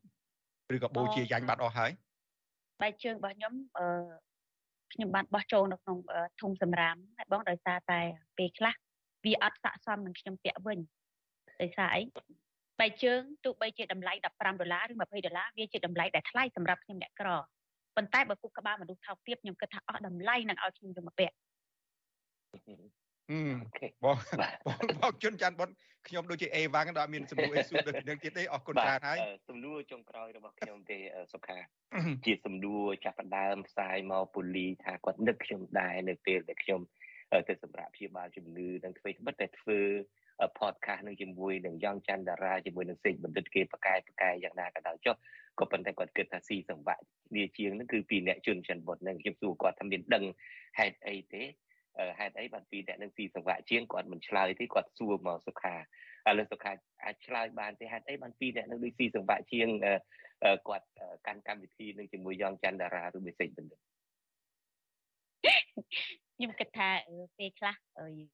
[0.75, 1.91] ឬក៏បូជាយ៉ាញ់បាត់អស់ហើយ
[2.77, 3.85] ស្បែកជើងរបស់ខ្ញុំអឺ
[4.93, 5.97] ខ្ញុំបានបោះចូលនៅក្នុង
[6.41, 7.99] ធុងសម្រាមហើយបងដោយសារតែ
[8.37, 8.73] ពេលខ្លះ
[9.25, 10.79] វាអត់ស័ក្តិសមនឹងខ្ញុំពាក់វិញ
[11.61, 17.29] ដោយសារអីស្បែកជើងទោះបីជាតម្លៃ15ដុល្លារឬ20ដុល្លារវាជាតម្លៃដែលថ្លៃសម្រាប់ខ្ញុំអ្នកក្រ
[17.95, 21.35] ប៉ុន្តែបើគុកក្បាលមនុស្សថោកទាបខ្ញុំគិតថាអស់តម្លៃនឹងឲ្យខ្ញុំយកមកពាក់
[24.03, 24.17] បង
[24.65, 25.69] បងបងជុនច័ន្ទបុត
[26.07, 29.17] ខ្ញុំដូចជាអេវ៉ាំងដល់មានសំណួរអេស៊ូដូចនឹងទៀតទេអរគុណច្រើនហើយ
[29.49, 30.97] សំណួរចុងក្រោយរបស់ខ្ញុំទេ
[31.33, 31.57] សុខា
[32.25, 36.81] ជាសំណួរចាប់ផ្ដើមផ្សាយមកពូលីថាគាត់នឹកខ្ញុំដែរនៅពេលដែលខ្ញុំ
[37.47, 39.79] ទៅសម្រាប់ព្យាបាលជំងឺនឹងធ្វើត្បិតតែធ្វើ
[40.59, 45.15] podcast នឹងជាមួយនឹងយ៉ងច័ន្ទតារាជាមួយនឹងសេកបណ្ឌិតគេប្រកែប្រកែយ៉ាងណាក៏ដោយចុះ
[45.59, 50.23] ក៏ប៉ុន្តែគាត់គិតថាស៊ីសង្វាក់គ្នាជាងនឹងគឺពីអ្នកជនច័ន្ទបុតនឹងខ្ញុំសួរគាត់ថាមានដឹង
[50.79, 51.43] ហេតុអីទេ
[52.19, 56.71] ហេតុអីបានពីអ្នកនឹងស៊ីសង្វាក់ជាងគាត់មិនឆ្លើយទេគាត់សួរមកសុខាឥឡូវសុខា
[57.03, 59.67] អាចឆ្លើយបានទេហេតុអីបានពីអ្នកនឹងដូចស៊ីសង្វាក់ជាង
[60.67, 60.87] គាត់
[61.27, 63.79] កាន់កម្មវិធីនឹងជាមួយយ៉ងច័ន្ទតារាឬបេសិកបណ្ឌិត
[66.35, 66.89] ខ្ញុំគិតថា
[67.37, 68.25] ពេលខ្លះអី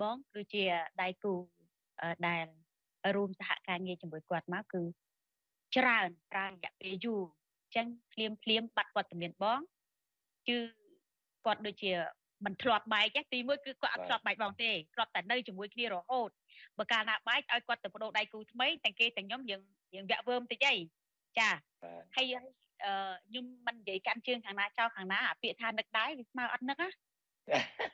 [0.00, 0.64] បងគឺជា
[1.02, 1.34] ដៃគូ
[2.26, 2.44] ដែល
[3.16, 4.82] រួមសហការងារជាមួយគាត់មកគឺ
[5.76, 7.20] ច្រើនប្រើរយៈពេលយូរ
[7.64, 9.60] អញ្ចឹងភ្លាមភ្លាមបាត់គាត់ជំនាញបង
[10.48, 10.58] គឺ
[11.44, 11.92] គាត់ដូចជា
[12.44, 16.30] មិនធ្លាប់បែកទេទីមួយគឺគាត់អត់ធ្លាប់បែកបងទេធ្លាប់តែនៅជាមួយគ្នារហូត
[16.78, 19.60] បើកាលណាបែកឲ្យគាត់ទៅបដូរដៃគូថ្មីទាំងគេទាំងខ្ញុំយើង
[19.94, 20.74] យើងវាក់វើមតិចអី
[21.38, 21.48] ចា
[22.16, 22.34] ហើយ
[23.26, 26.88] ខ្ញុំមិននិយាយកាន់ជើងខាងណាចោលខាងណាអាពាក្យថានឹកដែរវាស្មើអត់នឹកណា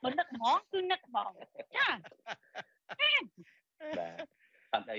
[0.03, 1.31] បើនឹកហ្មងគឺនឹកហ្មង
[1.77, 1.89] ចា
[3.99, 4.15] បាទ
[4.75, 4.99] អត់អី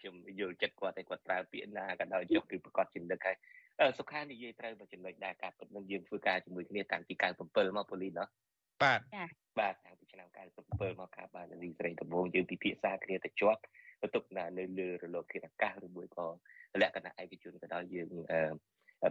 [0.00, 3.36] ខ្ញុំយល់ចិត្តគាត់តែគាត់ប្រើពាក្យណាក៏ដោយចុះគឺប្រកាសជានឹកហើយ
[3.98, 8.26] សុខានិយាយត្រូវបើចំណុចដែរការពិតនឹងយើងធ្វើការជាមួយគ្នាតាំងពី97មកប៉ូលីសណោះ
[8.82, 9.00] បាទ
[9.58, 10.28] បាទតាំងពីឆ្នាំ
[10.62, 13.60] 97មកការបានលីស្រីដំបងយើងពិភាក្សាគ្នាទៅជាប់
[14.02, 16.26] ទៅទុកណានៅលើរលកធាតុអាកាសឬមួយក៏
[16.80, 18.08] លក្ខណៈឯកជនក៏ដោយយើង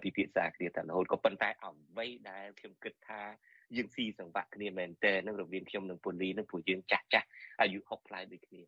[0.03, 3.21] ពិភាក្សាគ្នាតែរហូតក៏ប៉ុន្តែអ្វីដែលខ្ញុំគិតថា
[3.77, 7.27] យើងស៊ីសង្វាក់គ្នាមែនតើនឹងរវាងខ្ញុំនិងពូលីនឹងព្រោះយើងចាស់ចាស់
[7.61, 8.61] អាយុ60ផ្លាយដូចគ្នា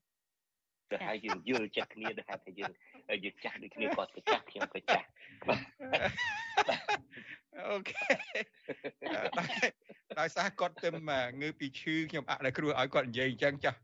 [0.91, 2.71] ទៅហើយយើងយល់ចិត្តគ្នាទៅថាយើង
[3.23, 5.07] យើងចាស់ដូចគ្នាគាត់ក៏ចាស់ខ្ញុំក៏ចាស់
[7.69, 8.05] អូខេ
[10.19, 10.89] ដោយសារគាត់ទៅ
[11.41, 13.79] ងើពីឈឺខ្ញុំអត់គ្រោះឲ្យគាត់និយាយអញ្ចឹងចាស់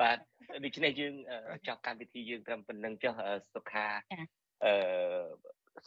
[0.00, 0.18] បាទ
[0.64, 1.14] ដូច្នេះយើង
[1.66, 3.14] ចប់កម្មវិធីយើងត្រឹមប៉ុណ្្នឹងចុះ
[3.54, 3.86] សុខា
[4.64, 4.72] អឺ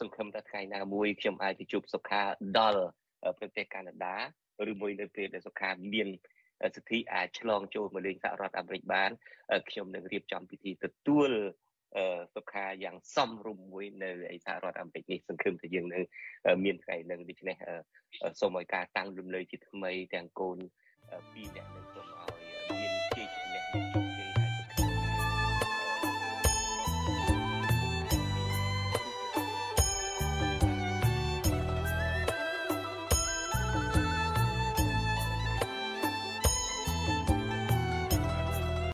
[0.00, 2.22] សង្ឃឹមថាថ្ងៃណាមួយខ្ញុំអាចទៅជួបសុខា
[2.58, 2.84] ដល់
[3.38, 4.16] ប្រទេសកាណាដា
[4.70, 6.08] ឬមួយនៅពេលដែលសុខាមាន
[6.76, 9.10] សិទ្ធិអាចឆ្លងចូលមកលេងសហរដ្ឋអាមេរិកបាន
[9.68, 11.30] ខ្ញុំនឹងរៀបចំពិធីទទួល
[12.34, 16.04] សុខាយ៉ាងសមរម្យមួយនៅឯសហរដ្ឋអាមេរិកនេះសង្ឃឹមថាយើងនឹង
[16.64, 17.56] មានថ្ងៃនឹងដូច្នេះ
[18.40, 20.56] សូមឲ្យការតាំងលំលើជាថ្មីទាំងកូន
[21.32, 22.40] ពីរនាក់នឹងសូមឲ្យ
[22.80, 24.03] មានជ័យជំនះ